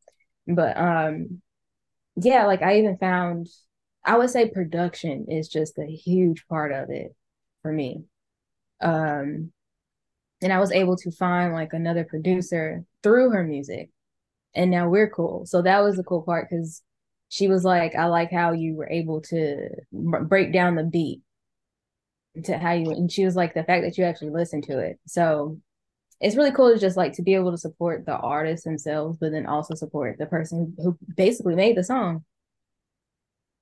[0.47, 1.43] But um,
[2.17, 3.49] yeah, like I even found,
[4.05, 7.15] I would say production is just a huge part of it
[7.63, 8.05] for me.
[8.81, 9.53] Um,
[10.43, 13.91] and I was able to find like another producer through her music,
[14.57, 15.47] and now we're cool.
[15.47, 16.83] So that was the cool part because
[17.29, 21.23] she was like, I like how you were able to break down the beat
[22.45, 24.99] to how you, and she was like, the fact that you actually listened to it.
[25.07, 25.59] So
[26.21, 29.33] it's really cool to just like to be able to support the artists themselves, but
[29.33, 32.25] then also support the person who basically made the song.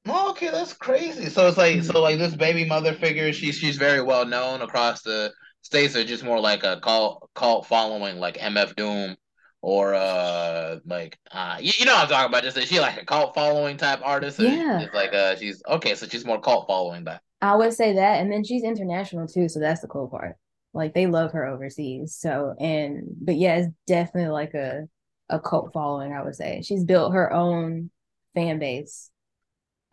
[0.06, 1.30] Oh, okay, that's crazy.
[1.30, 5.02] So it's like, so like this baby mother figure, she's she's very well known across
[5.02, 5.32] the
[5.62, 9.16] states, or just more like a cult cult following, like MF Doom
[9.64, 13.04] or uh like uh you, you know I'm talking about just is she like a
[13.06, 14.80] cult following type artist yeah.
[14.80, 18.20] it's like uh she's okay so she's more cult following that I would say that
[18.20, 20.36] and then she's international too so that's the cool part.
[20.74, 24.86] Like they love her overseas so and but yeah it's definitely like a
[25.30, 26.60] a cult following I would say.
[26.62, 27.90] She's built her own
[28.34, 29.10] fan base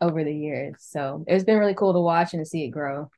[0.02, 3.10] over the years so it's been really cool to watch and to see it grow.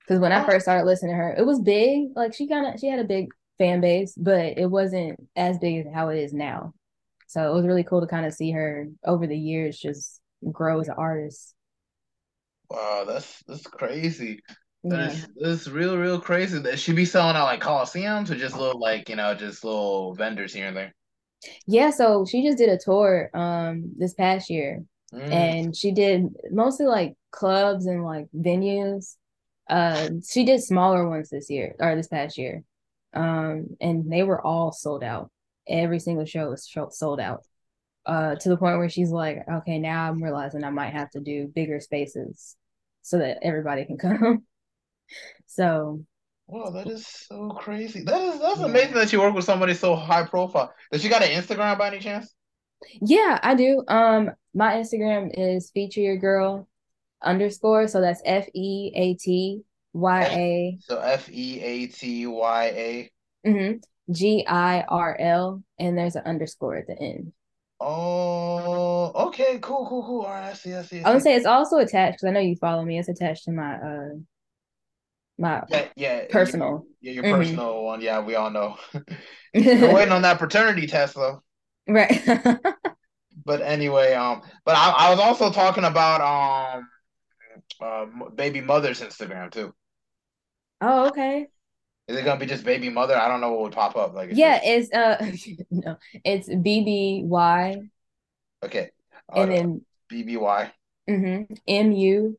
[0.00, 0.46] Because when I oh.
[0.46, 3.04] first started listening to her it was big like she kind of she had a
[3.04, 3.26] big
[3.62, 6.74] fan base, but it wasn't as big as how it is now.
[7.28, 10.80] So it was really cool to kind of see her over the years just grow
[10.80, 11.54] as an artist.
[12.68, 14.42] Wow, that's that's crazy.
[14.82, 15.14] Yeah.
[15.70, 16.58] real, real crazy.
[16.58, 20.14] That she be selling out like coliseums or just little like you know just little
[20.14, 20.94] vendors here and there.
[21.68, 24.82] Yeah, so she just did a tour um this past year,
[25.14, 25.30] mm.
[25.30, 29.14] and she did mostly like clubs and like venues.
[29.70, 32.64] Uh, she did smaller ones this year or this past year
[33.14, 35.30] um, and they were all sold out.
[35.68, 37.42] Every single show was sold out.
[38.04, 41.20] Uh, to the point where she's like, okay, now I'm realizing I might have to
[41.20, 42.56] do bigger spaces
[43.02, 44.44] so that everybody can come.
[45.46, 46.04] so
[46.52, 48.02] Wow, that is so crazy.
[48.02, 48.66] That is that's yeah.
[48.66, 50.74] amazing that you work with somebody so high profile.
[50.90, 52.34] Does she got an Instagram by any chance?
[53.00, 53.82] Yeah, I do.
[53.88, 56.68] Um, my Instagram is feature your girl
[57.22, 57.88] underscore.
[57.88, 59.62] So that's F E A T
[59.92, 60.78] Y A.
[60.80, 63.10] So F E A T Y A.
[63.46, 64.12] Mm-hmm.
[64.12, 67.32] G I R L, and there's an underscore at the end.
[67.80, 70.20] Oh, okay, cool, cool, cool.
[70.22, 70.98] All right, I see, I see.
[70.98, 71.04] I, see.
[71.04, 72.98] I would say it's also attached because I know you follow me.
[72.98, 74.08] It's attached to my uh
[75.38, 76.86] my yeah, yeah personal.
[77.00, 77.34] Yeah, your, mm-hmm.
[77.34, 78.00] personal one.
[78.00, 78.76] Yeah, we all know.
[79.54, 81.42] We're waiting on that paternity test though.
[81.88, 82.22] Right.
[83.44, 86.88] but anyway, um, but I, I was also talking about um,
[87.80, 89.74] uh, baby mother's Instagram too.
[90.82, 91.46] Oh, okay.
[92.08, 93.16] Is it gonna be just baby mother?
[93.16, 94.14] I don't know what would pop up.
[94.14, 95.24] Like yeah, it's uh
[95.70, 97.88] no, it's BBY.
[98.64, 98.90] Okay.
[99.32, 99.80] Uh, and then
[100.10, 100.72] BBY.
[101.08, 101.54] Mm-hmm.
[101.68, 102.38] M U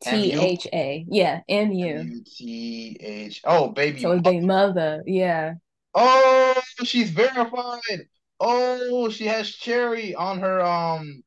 [0.00, 1.06] T H A.
[1.08, 3.40] Yeah, M U T H.
[3.44, 4.00] Oh, baby.
[4.00, 5.02] So baby mother.
[5.06, 5.54] Yeah.
[5.94, 8.08] Oh, she's verified.
[8.40, 11.22] Oh, she has cherry on her um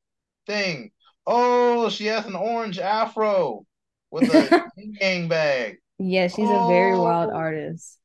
[0.47, 0.91] thing.
[1.27, 3.65] Oh, she has an orange afro
[4.11, 4.65] with a
[4.99, 5.77] gang bag.
[6.03, 7.35] Yeah, she's oh, a very wild oh.
[7.35, 7.99] artist.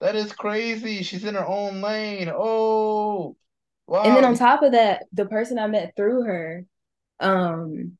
[0.00, 1.02] That is crazy.
[1.02, 2.30] She's in her own lane.
[2.32, 3.36] Oh,
[3.86, 4.02] wow.
[4.02, 6.66] And then on top of that, the person I met through her,
[7.20, 7.98] um,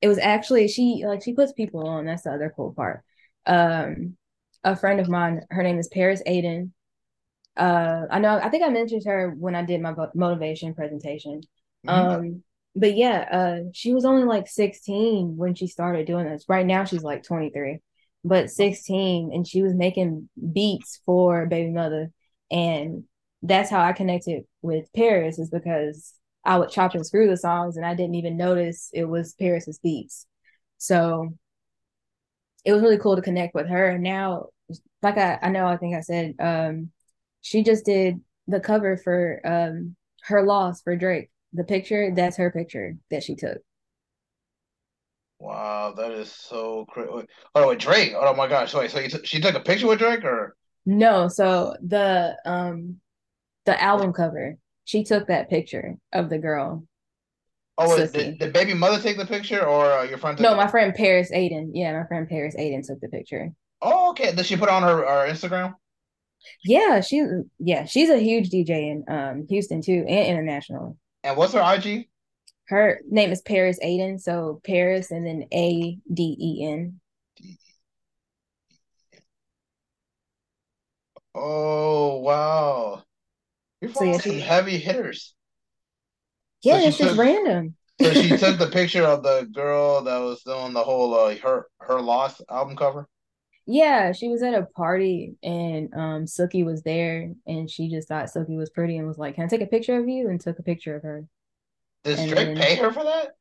[0.00, 2.06] it was actually she like she puts people on.
[2.06, 3.02] That's the other cool part.
[3.46, 4.16] Um,
[4.64, 6.72] a friend of mine, her name is Paris Aiden,
[7.56, 8.38] Uh, I know.
[8.38, 11.42] I think I mentioned her when I did my motivation presentation.
[11.86, 11.88] Mm-hmm.
[11.88, 12.42] Um,
[12.76, 16.44] but yeah, uh, she was only like 16 when she started doing this.
[16.48, 17.80] Right now, she's like 23,
[18.24, 22.10] but 16, and she was making beats for Baby Mother,
[22.50, 23.04] and
[23.42, 26.14] that's how I connected with Paris is because
[26.44, 29.78] I would chop and screw the songs, and I didn't even notice it was Paris's
[29.78, 30.26] beats.
[30.78, 31.34] So
[32.64, 33.90] it was really cool to connect with her.
[33.90, 34.46] And now,
[35.02, 36.90] like I, I know, I think I said, um,
[37.40, 41.30] she just did the cover for um her loss for Drake.
[41.52, 43.58] The picture, that's her picture that she took.
[45.40, 47.26] Wow, that is so crazy.
[47.54, 48.12] Oh, with Drake.
[48.14, 48.74] Oh my gosh.
[48.74, 50.54] Wait, so t- she took a picture with Drake or?
[50.84, 52.96] No, so the um
[53.64, 56.84] the album cover, she took that picture of the girl.
[57.78, 60.38] Oh, wait, did, did, baby mother take the picture or uh, your friend?
[60.38, 61.70] no, my friend Paris Aiden.
[61.72, 63.50] Yeah, my friend Paris Aiden took the picture.
[63.80, 64.34] Oh, okay.
[64.34, 65.74] Did she put on her, her Instagram?
[66.64, 67.26] Yeah, she
[67.58, 70.98] yeah, she's a huge DJ in um Houston too and international.
[71.24, 72.09] And what's her IG?
[72.70, 77.00] Her name is Paris Aiden, so Paris and then A D E N.
[81.34, 83.02] Oh wow.
[83.80, 85.34] You're so, yeah, she, heavy hitters.
[86.62, 87.74] Yeah, so it's just random.
[88.00, 91.66] so she took the picture of the girl that was doing the whole uh, her
[91.80, 93.08] her loss album cover.
[93.66, 98.26] Yeah, she was at a party and um Sookie was there and she just thought
[98.26, 100.28] Sookie was pretty and was like, Can I take a picture of you?
[100.28, 101.26] And took a picture of her.
[102.04, 103.32] Does and Drake then, pay her for that?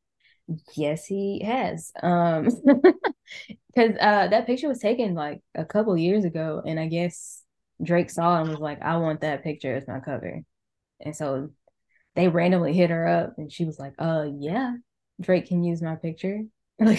[0.76, 1.92] Yes, he has.
[2.02, 2.46] Um
[3.68, 7.44] because uh that picture was taken like a couple years ago and I guess
[7.82, 10.42] Drake saw it and was like, I want that picture as my cover.
[11.00, 11.52] And so
[12.16, 14.74] they randomly hit her up and she was like, uh yeah,
[15.22, 16.42] Drake can use my picture.
[16.80, 16.94] that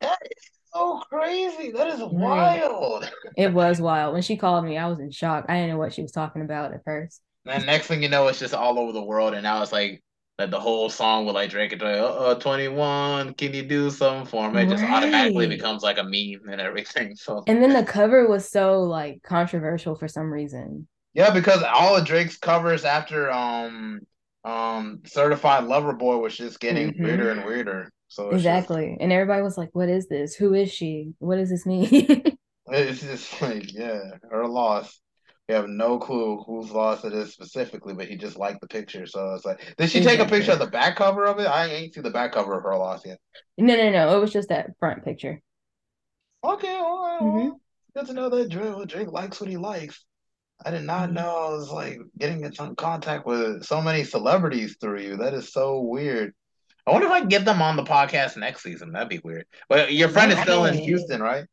[0.00, 1.72] is so crazy.
[1.72, 3.10] That is wild.
[3.36, 4.12] It was wild.
[4.12, 5.46] When she called me, I was in shock.
[5.48, 7.20] I didn't know what she was talking about at first.
[7.46, 9.34] And next thing you know, it's just all over the world.
[9.34, 10.02] And now it's like
[10.38, 14.26] that the whole song with like Drake and Drake, uh, 21, can you do something
[14.26, 14.62] for me?
[14.62, 14.92] It just right.
[14.92, 17.14] automatically becomes like a meme and everything.
[17.24, 20.88] So And then the cover was so like controversial for some reason.
[21.12, 24.00] Yeah, because all of Drake's covers after um
[24.44, 27.04] um Certified Lover Boy was just getting mm-hmm.
[27.04, 27.90] weirder and weirder.
[28.08, 30.34] So exactly, just, and everybody was like, "What is this?
[30.34, 31.12] Who is she?
[31.18, 32.36] What does this mean?"
[32.68, 35.00] it's just like, yeah, her loss.
[35.48, 39.06] We have no clue whose loss it is specifically, but he just liked the picture.
[39.06, 40.16] So it's like, did she exactly.
[40.16, 41.46] take a picture of the back cover of it?
[41.46, 43.18] I ain't see the back cover of her loss yet.
[43.58, 44.16] No, no, no.
[44.16, 45.42] It was just that front picture.
[46.42, 47.20] Okay, all right.
[47.20, 47.36] Mm-hmm.
[47.36, 47.60] Well,
[47.94, 50.02] good to know that Drake, Drake likes what he likes.
[50.64, 51.14] I did not mm-hmm.
[51.14, 55.16] know I was like getting in some contact with so many celebrities through you.
[55.18, 56.32] That is so weird.
[56.86, 58.92] I wonder if I can get them on the podcast next season.
[58.92, 59.46] That'd be weird.
[59.68, 61.44] But your friend is still in Houston, right?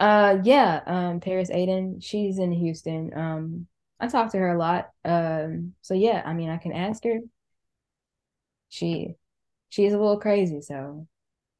[0.00, 0.80] Uh, yeah.
[0.86, 3.12] Um, Paris Aiden, she's in Houston.
[3.16, 3.66] Um,
[4.00, 4.90] I talk to her a lot.
[5.04, 7.18] Um, so yeah, I mean, I can ask her.
[8.68, 9.14] She,
[9.70, 11.06] she's a little crazy, so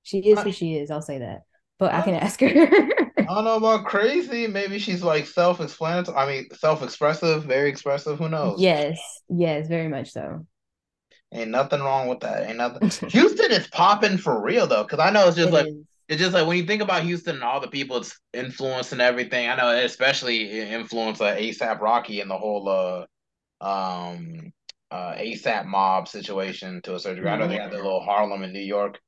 [0.03, 0.91] she is who she is.
[0.91, 1.43] I'll say that.
[1.78, 2.49] But I can ask her.
[2.49, 4.47] I don't know about crazy.
[4.47, 6.16] Maybe she's like self-explanatory.
[6.16, 8.18] I mean, self-expressive, very expressive.
[8.18, 8.61] Who knows?
[8.61, 10.47] Yes, yes, very much so.
[11.32, 12.49] Ain't nothing wrong with that.
[12.49, 12.89] Ain't nothing.
[13.11, 15.76] Houston is popping for real though, because I know it's just it like is.
[16.09, 19.01] It's just like when you think about Houston and all the people it's influenced and
[19.01, 19.49] everything.
[19.49, 24.53] I know it especially influenced uh, ASAP Rocky and the whole uh um
[24.91, 27.31] uh ASAP mob situation to a certain degree.
[27.31, 27.43] Mm-hmm.
[27.43, 28.99] I know they got their little Harlem in New York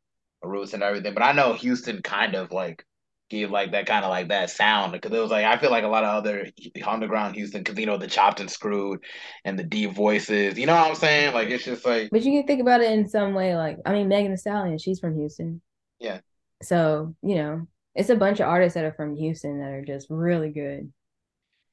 [0.43, 2.85] roots and everything, but I know Houston kind of like
[3.31, 5.85] give like that kind of like that sound because it was like I feel like
[5.85, 6.49] a lot of other
[6.87, 9.03] underground Houston because you know the chopped and screwed
[9.47, 10.59] and the deep voices.
[10.59, 11.33] You know what I'm saying?
[11.33, 12.11] Like it's just like.
[12.11, 13.57] But you can think about it in some way.
[13.57, 15.63] Like I mean, Megan Thee Stallion, she's from Houston.
[15.99, 16.21] Yeah.
[16.63, 20.09] So you know, it's a bunch of artists that are from Houston that are just
[20.11, 20.93] really good.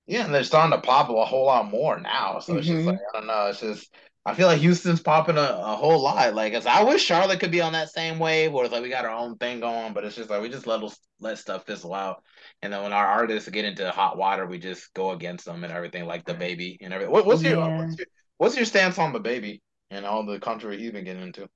[0.05, 2.39] Yeah, and they're starting to pop a whole lot more now.
[2.39, 2.59] So mm-hmm.
[2.59, 2.87] it's just mm-hmm.
[2.87, 3.47] like I don't know.
[3.47, 3.89] It's just
[4.27, 6.33] I feel like Houston's popping a, a whole lot.
[6.33, 9.05] Like, I wish Charlotte could be on that same wave, where it's like we got
[9.05, 10.81] our own thing going, but it's just like we just let
[11.21, 12.21] let stuff fizzle out,
[12.61, 15.71] and then when our artists get into hot water, we just go against them and
[15.71, 17.13] everything, like DaBaby and everything.
[17.13, 17.51] What, what's, yeah.
[17.51, 18.07] your, what's your
[18.37, 19.61] what's your stance on DaBaby
[19.91, 21.47] and all the country he's been getting into?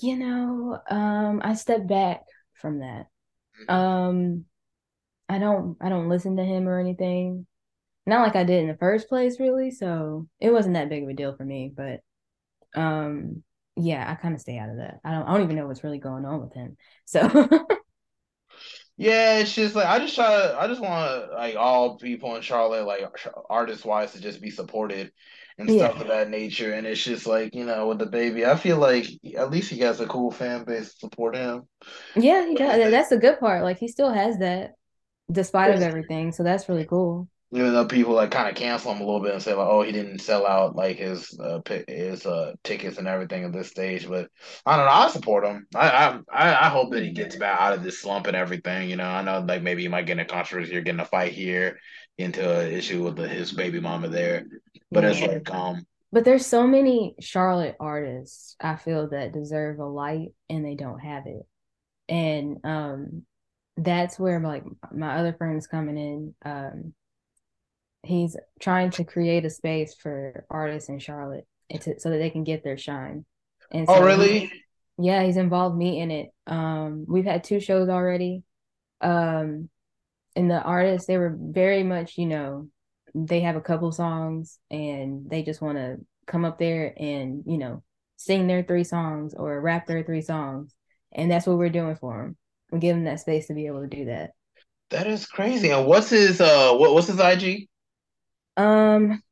[0.00, 2.20] You know, um, I stepped back
[2.60, 3.06] from that.
[3.68, 3.74] Mm-hmm.
[3.74, 4.44] Um,
[5.28, 7.46] I don't I don't listen to him or anything.
[8.06, 9.70] Not like I did in the first place, really.
[9.70, 12.00] So it wasn't that big of a deal for me, but
[12.74, 13.42] um
[13.76, 15.84] yeah i kind of stay out of that i don't i don't even know what's
[15.84, 17.20] really going on with him so
[19.00, 22.42] yeah it's just like i just try to i just want like all people in
[22.42, 23.00] charlotte like
[23.48, 25.10] artist wise to just be supported
[25.58, 26.72] and stuff of that nature.
[26.72, 30.00] And it's just like you know with DaBaby, i feel like at least he has
[30.00, 31.68] a cool fan base to support him.
[32.14, 32.90] Yeah he does.
[32.90, 33.62] That's the good part.
[33.62, 34.72] Like he still has that
[35.30, 36.32] despite of everything.
[36.32, 39.32] So that's really cool Even though people like kind of cancel him a little bit
[39.32, 43.08] and say like, oh, he didn't sell out like his uh, his uh, tickets and
[43.08, 44.30] everything at this stage, but
[44.64, 44.92] I don't know.
[44.92, 45.66] I support him.
[45.74, 48.88] I I I hope that he gets back out of this slump and everything.
[48.88, 51.04] You know, I know like maybe he might get in a controversy or getting a
[51.04, 51.78] fight here,
[52.18, 54.46] into an issue with the, his baby mama there,
[54.92, 55.10] but yeah.
[55.10, 55.86] it's like um.
[56.12, 60.98] But there's so many Charlotte artists I feel that deserve a light and they don't
[60.98, 61.46] have it,
[62.08, 63.22] and um,
[63.76, 66.94] that's where like my other friends coming in um
[68.02, 72.44] he's trying to create a space for artists in Charlotte to, so that they can
[72.44, 73.24] get their shine.
[73.70, 74.38] And oh, so oh, really?
[74.40, 74.62] He,
[74.98, 76.30] yeah, he's involved me in it.
[76.46, 78.42] Um, we've had two shows already.
[79.00, 79.68] Um,
[80.36, 82.68] and the artists, they were very much, you know,
[83.14, 85.96] they have a couple songs and they just want to
[86.26, 87.82] come up there and, you know,
[88.16, 90.74] sing their three songs or rap their three songs.
[91.12, 92.36] And that's what we're doing for them.
[92.70, 94.30] We give them that space to be able to do that.
[94.90, 95.70] That is crazy.
[95.70, 97.68] And what's his uh what, what's his IG?
[98.60, 99.22] Um,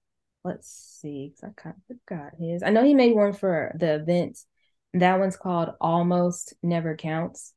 [0.45, 0.69] let's
[1.01, 2.63] see, because I kind of forgot his.
[2.63, 4.39] I know he made one for the event.
[4.95, 7.53] That one's called Almost Never Counts.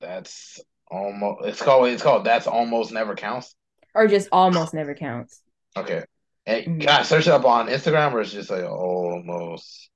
[0.00, 1.46] That's almost.
[1.46, 1.88] It's called.
[1.88, 2.24] It's called.
[2.24, 3.54] That's almost never counts.
[3.94, 5.42] Or just almost never counts.
[5.76, 6.04] Okay.
[6.46, 6.80] Mm-hmm.
[6.80, 9.90] can I search it up on Instagram or it's just like almost?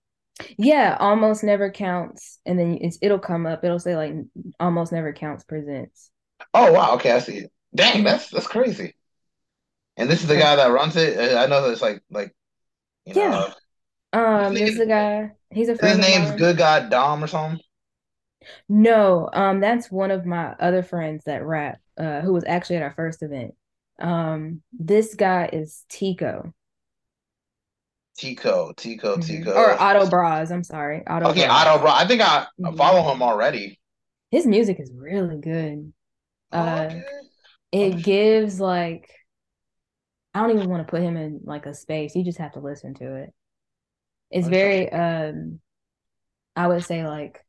[0.58, 3.64] Yeah, almost never counts, and then it's it'll come up.
[3.64, 4.14] It'll say like
[4.58, 6.10] almost never counts presents.
[6.52, 6.94] Oh wow!
[6.94, 7.46] Okay, I see.
[7.74, 8.94] Dang, that's that's crazy.
[9.96, 11.36] And this is the guy that runs it.
[11.36, 12.34] I know that it's like like
[13.04, 13.30] you yeah.
[13.30, 13.54] Know,
[14.12, 15.32] um, this is the guy.
[15.50, 16.02] He's a friend.
[16.02, 17.60] His name's Good God Dom or something.
[18.68, 22.82] No, um, that's one of my other friends that rap, uh, who was actually at
[22.82, 23.54] our first event.
[24.00, 26.52] Um, this guy is Tico.
[28.18, 29.20] Tico, Tico, mm-hmm.
[29.22, 30.50] Tico, or Otto Bras.
[30.50, 31.30] I'm sorry, Otto.
[31.30, 31.66] Okay, Bras.
[31.66, 32.02] Otto Bras.
[32.02, 32.76] I think I mm-hmm.
[32.76, 33.78] follow him already.
[34.30, 35.92] His music is really good.
[36.50, 37.02] Uh, okay.
[37.72, 39.10] it gives like
[40.34, 42.14] I don't even want to put him in like a space.
[42.14, 43.34] You just have to listen to it.
[44.30, 45.60] It's very um
[46.56, 47.44] I would say like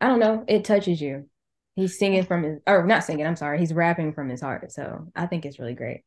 [0.00, 1.28] I don't know, it touches you.
[1.74, 4.70] He's singing from his or not singing, I'm sorry, he's rapping from his heart.
[4.72, 6.02] So I think it's really great.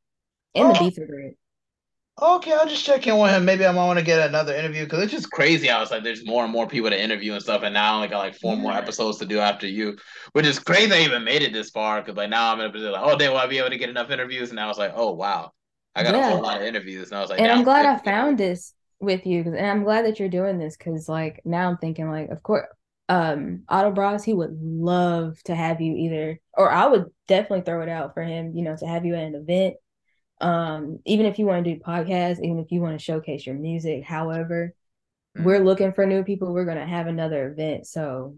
[0.53, 0.73] And oh.
[0.73, 1.35] the beats are great.
[2.21, 3.45] Okay, I'll just check in with him.
[3.45, 5.69] Maybe I might want to get another interview because it's just crazy.
[5.69, 7.95] I was like, there's more and more people to interview and stuff, and now I
[7.95, 9.97] only got like four more episodes to do after you,
[10.33, 10.93] which is crazy.
[10.93, 13.17] I even made it this far because like now I'm in a position like, oh,
[13.17, 14.51] then will I be able to get enough interviews?
[14.51, 15.51] And I was like, oh wow,
[15.95, 16.29] I got yeah.
[16.29, 18.73] a whole lot of interviews, and I was like, and I'm glad I found this
[18.99, 22.29] with you, and I'm glad that you're doing this because, like, now I'm thinking, like,
[22.29, 22.67] of course,
[23.09, 27.81] um, Otto Bras, he would love to have you either, or I would definitely throw
[27.81, 29.75] it out for him, you know, to have you at an event.
[30.39, 33.55] Um, even if you want to do podcasts, even if you want to showcase your
[33.55, 34.73] music, however,
[35.37, 35.45] mm-hmm.
[35.45, 36.53] we're looking for new people.
[36.53, 38.37] We're gonna have another event, so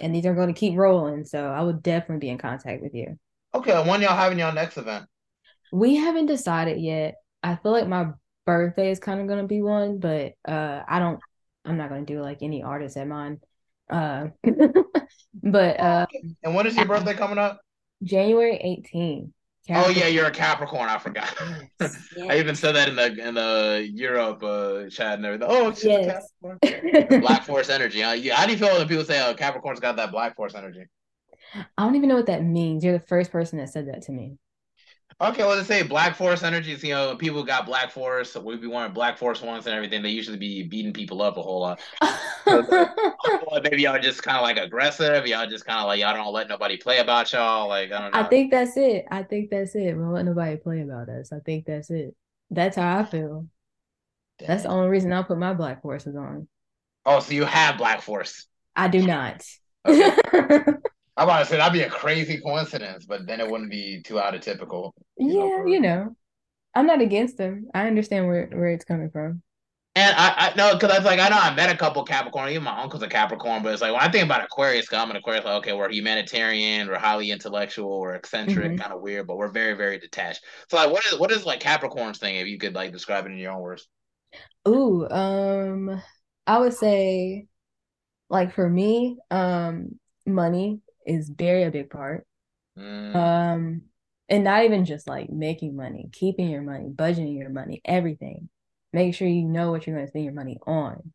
[0.00, 1.24] and these are going to keep rolling.
[1.24, 3.18] So I would definitely be in contact with you.
[3.54, 5.06] Okay, when y'all having your next event?
[5.74, 7.16] We haven't decided yet.
[7.42, 8.10] I feel like my
[8.46, 11.18] birthday is kind of gonna be one, but uh I don't
[11.64, 13.40] I'm not gonna do like any artist at mine.
[13.90, 14.28] Uh
[15.42, 16.06] but uh
[16.44, 17.60] and when is your birthday coming up?
[18.04, 19.32] January 18th.
[19.70, 20.88] Oh yeah, you're a Capricorn.
[20.88, 21.34] I forgot.
[21.80, 22.26] Yes, yes.
[22.30, 25.48] I even said that in the in the Year Up uh, chat and everything.
[25.50, 26.30] Oh, yes.
[27.20, 28.02] Black Force energy.
[28.02, 28.12] Huh?
[28.12, 30.84] Yeah, how do you feel when people say oh, Capricorn's got that Black Force energy?
[31.54, 32.84] I don't even know what that means.
[32.84, 34.36] You're the first person that said that to me.
[35.20, 36.82] Okay, well, let's say Black Force energies.
[36.82, 38.34] You know, people got Black Force.
[38.34, 40.02] We be wearing Black Force ones and everything.
[40.02, 41.80] They usually be beating people up a whole lot.
[43.62, 45.26] maybe y'all just kind of like aggressive.
[45.26, 47.68] Y'all just kind of like y'all don't let nobody play about y'all.
[47.68, 48.20] Like I don't know.
[48.20, 49.04] I think that's it.
[49.10, 49.96] I think that's it.
[49.96, 51.32] We don't let nobody play about us.
[51.32, 52.16] I think that's it.
[52.50, 53.46] That's how I feel.
[54.38, 54.48] Damn.
[54.48, 56.48] That's the only reason I put my Black Forces on.
[57.06, 58.46] Oh, so you have Black Force?
[58.74, 59.44] I do not.
[59.86, 60.16] Okay.
[61.16, 64.18] I'm about to say that'd be a crazy coincidence, but then it wouldn't be too
[64.18, 64.94] out of typical.
[65.16, 66.16] You yeah, know, you know,
[66.74, 67.68] I'm not against them.
[67.72, 69.42] I understand where where it's coming from.
[69.96, 72.48] And I, I know because I was like, I know I met a couple Capricorn.
[72.48, 75.16] Even my uncle's a Capricorn, but it's like when I think about Aquarius, I'm an
[75.16, 75.44] Aquarius.
[75.44, 78.80] Like, okay, we're humanitarian, we're highly intellectual, we're eccentric, mm-hmm.
[78.80, 80.42] kind of weird, but we're very, very detached.
[80.68, 82.36] So, like, what is what is like Capricorn's thing?
[82.36, 83.86] If you could like describe it in your own words.
[84.66, 86.02] Ooh, um,
[86.44, 87.46] I would say,
[88.28, 92.26] like for me, um, money is very a big part.
[92.78, 93.14] Mm.
[93.14, 93.82] Um,
[94.28, 98.48] and not even just like making money, keeping your money, budgeting your money, everything.
[98.92, 101.12] Make sure you know what you're going to spend your money on.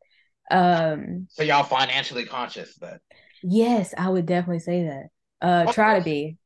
[0.52, 3.00] Um, so y'all financially conscious but
[3.44, 5.06] Yes, I would definitely say that.
[5.42, 5.72] Uh, oh.
[5.72, 6.38] try to be.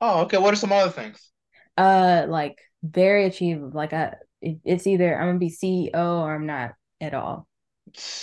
[0.00, 0.38] Oh, okay.
[0.38, 1.30] What are some other things?
[1.76, 3.72] Uh, like very achievable.
[3.74, 7.47] Like I, it, it's either I'm gonna be CEO or I'm not at all.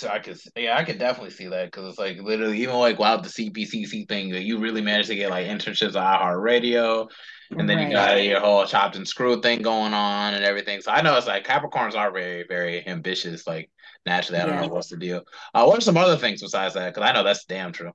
[0.08, 3.22] I could, yeah, I could definitely see that because it's like literally even like without
[3.22, 7.08] the CPCC thing, you really managed to get like internships at iHeartRadio,
[7.50, 10.80] and then you got your whole chopped and screwed thing going on and everything.
[10.80, 13.46] So I know it's like Capricorns are very, very ambitious.
[13.46, 13.70] Like
[14.04, 14.66] naturally, I don't yeah.
[14.66, 15.22] know what's the deal.
[15.54, 16.94] Uh, what are some other things besides that?
[16.94, 17.92] Because I know that's damn true.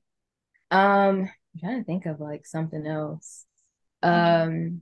[0.69, 3.45] Um, I'm trying to think of like something else.
[4.03, 4.81] Um,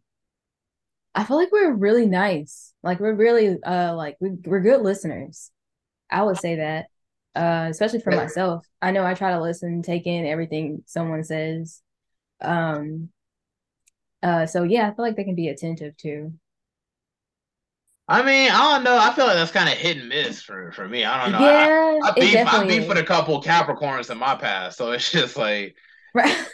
[1.15, 2.73] I feel like we're really nice.
[2.83, 5.51] Like we're really uh like we, we're good listeners.
[6.10, 6.88] I would say that,
[7.36, 8.65] uh, especially for myself.
[8.81, 11.81] I know I try to listen, take in everything someone says.
[12.41, 13.10] Um,
[14.23, 16.34] uh, so yeah, I feel like they can be attentive too.
[18.07, 18.98] I mean, I don't know.
[18.98, 21.06] I feel like that's kind of hit and miss for, for me.
[21.06, 21.48] I don't know.
[21.48, 25.11] Yeah, I, I beef, I beef with a couple Capricorns in my past, so it's
[25.11, 25.76] just like,
[26.14, 26.48] right.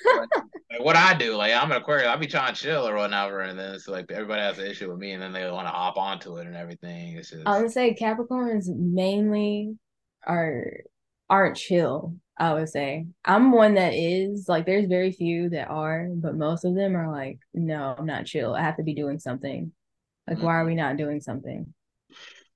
[0.71, 1.35] like what I do.
[1.35, 2.07] Like I'm an Aquarius.
[2.07, 4.89] I'll be trying to chill or whatever, and then it's like everybody has an issue
[4.89, 7.17] with me, and then they want to hop onto it and everything.
[7.17, 7.43] It's just.
[7.45, 9.75] I would say Capricorns mainly
[10.25, 10.71] are
[11.29, 12.15] aren't chill.
[12.37, 14.65] I would say I'm one that is like.
[14.65, 18.53] There's very few that are, but most of them are like, no, I'm not chill.
[18.53, 19.71] I have to be doing something.
[20.27, 20.45] Like, mm-hmm.
[20.45, 20.69] why are mm-hmm.
[20.69, 21.73] we not doing something?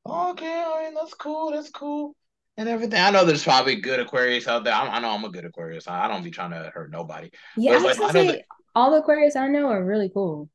[0.05, 1.51] Okay, I mean that's cool.
[1.51, 2.15] That's cool
[2.59, 3.01] and everything.
[3.01, 4.73] I know there's probably good Aquarius out there.
[4.73, 5.87] I, I know I'm a good Aquarius.
[5.87, 7.31] I, I, don't be trying to hurt nobody.
[7.55, 8.45] Yeah, I was like, gonna say that,
[8.75, 10.49] all the Aquarius I know are really cool.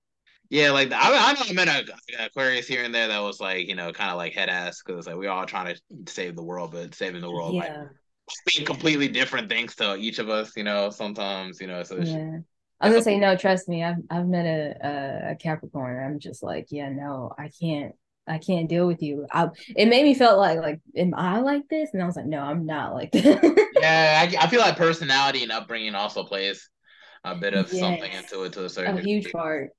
[0.51, 3.67] Yeah, like I, I know I met a, Aquarius here and there that was like
[3.67, 6.45] you know kind of like head ass because like we all trying to save the
[6.45, 7.87] world, but saving the world yeah.
[8.57, 10.53] like completely different things to each of us.
[10.57, 11.83] You know, sometimes you know.
[11.83, 12.39] So yeah.
[12.81, 13.35] I was gonna say no.
[13.35, 16.05] Trust me, I've I've met a, a Capricorn.
[16.05, 17.95] I'm just like, yeah, no, I can't.
[18.27, 19.27] I can't deal with you.
[19.31, 21.91] I, it made me felt like like am I like this?
[21.93, 23.25] And I was like, no, I'm not like this.
[23.81, 26.71] yeah, I, I, feel like personality and upbringing also plays
[27.25, 27.81] a bit of yes.
[27.81, 29.71] something into it to a certain a huge part.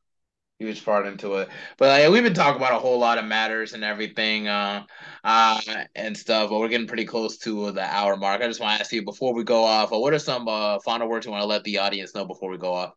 [0.57, 3.73] Huge part into it, but like, we've been talking about a whole lot of matters
[3.73, 4.84] and everything, uh,
[5.26, 5.59] uh,
[5.95, 6.49] and stuff.
[6.49, 8.41] But we're getting pretty close to the hour mark.
[8.41, 11.09] I just want to ask you before we go off, what are some uh, final
[11.09, 12.93] words you want to let the audience know before we go off?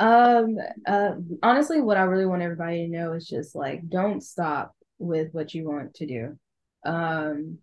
[0.00, 0.56] Um,
[0.86, 1.12] uh,
[1.42, 5.52] honestly, what I really want everybody to know is just like, don't stop with what
[5.54, 6.38] you want to do.
[6.86, 7.58] Um,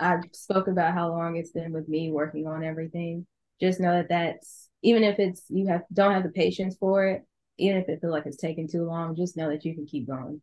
[0.00, 3.26] I spoke about how long it's been with me working on everything.
[3.60, 7.26] Just know that that's even if it's you have don't have the patience for it,
[7.58, 10.06] even if it feels like it's taking too long, just know that you can keep
[10.06, 10.40] going.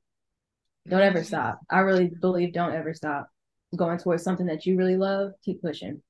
[0.88, 1.62] Don't ever stop.
[1.70, 3.30] I really believe don't ever stop
[3.76, 5.32] going towards something that you really love.
[5.44, 6.02] Keep pushing.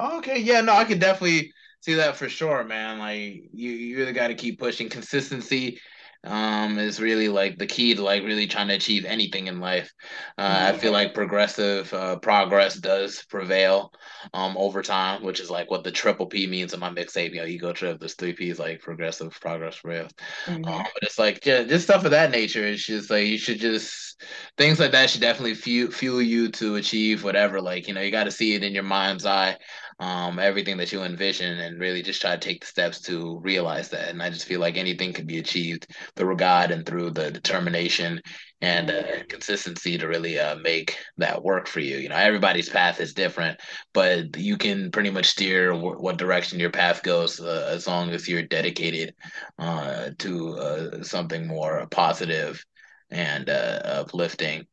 [0.00, 2.98] Okay, yeah, no, I can definitely see that for sure, man.
[2.98, 4.88] Like you, you really got to keep pushing.
[4.88, 5.80] Consistency
[6.24, 9.92] um is really like the key to like really trying to achieve anything in life
[10.36, 13.92] uh, i feel like progressive uh, progress does prevail
[14.34, 17.36] um over time which is like what the triple p means in my mixtape you
[17.36, 20.10] know ego trip there's three p's like progressive progress prevails
[20.46, 20.64] mm-hmm.
[20.64, 23.60] um, but it's like yeah, just stuff of that nature it's just like you should
[23.60, 24.20] just
[24.56, 28.10] things like that should definitely fuel, fuel you to achieve whatever like you know you
[28.10, 29.56] got to see it in your mind's eye
[30.00, 33.88] um, everything that you envision and really just try to take the steps to realize
[33.90, 34.10] that.
[34.10, 38.20] And I just feel like anything can be achieved through God and through the determination
[38.60, 41.96] and uh, consistency to really uh, make that work for you.
[41.98, 43.58] You know, everybody's path is different,
[43.92, 48.10] but you can pretty much steer w- what direction your path goes uh, as long
[48.10, 49.14] as you're dedicated
[49.58, 52.64] uh, to uh, something more positive
[53.10, 54.66] and uh, uplifting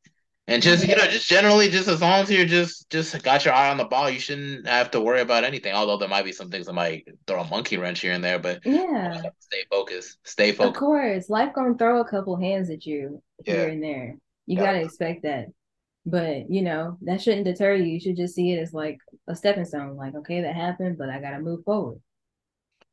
[0.48, 3.54] and just you know, just generally, just as long as you're just just got your
[3.54, 5.74] eye on the ball, you shouldn't have to worry about anything.
[5.74, 8.38] Although there might be some things that might throw a monkey wrench here and there,
[8.38, 10.18] but yeah, stay focused.
[10.24, 10.76] Stay focused.
[10.76, 13.54] Of course, life gonna throw a couple hands at you yeah.
[13.54, 14.18] here and there.
[14.46, 14.66] You yeah.
[14.66, 15.48] gotta expect that.
[16.06, 17.86] But you know that shouldn't deter you.
[17.86, 19.96] You should just see it as like a stepping stone.
[19.96, 22.00] Like, okay, that happened, but I gotta move forward.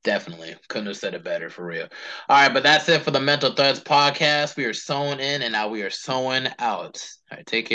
[0.04, 0.56] Definitely.
[0.68, 1.86] Couldn't have said it better for real.
[2.28, 4.56] All right, but that's it for the Mental Threads podcast.
[4.56, 7.08] We are sewing in and now we are sewing out.
[7.30, 7.70] All right, take care.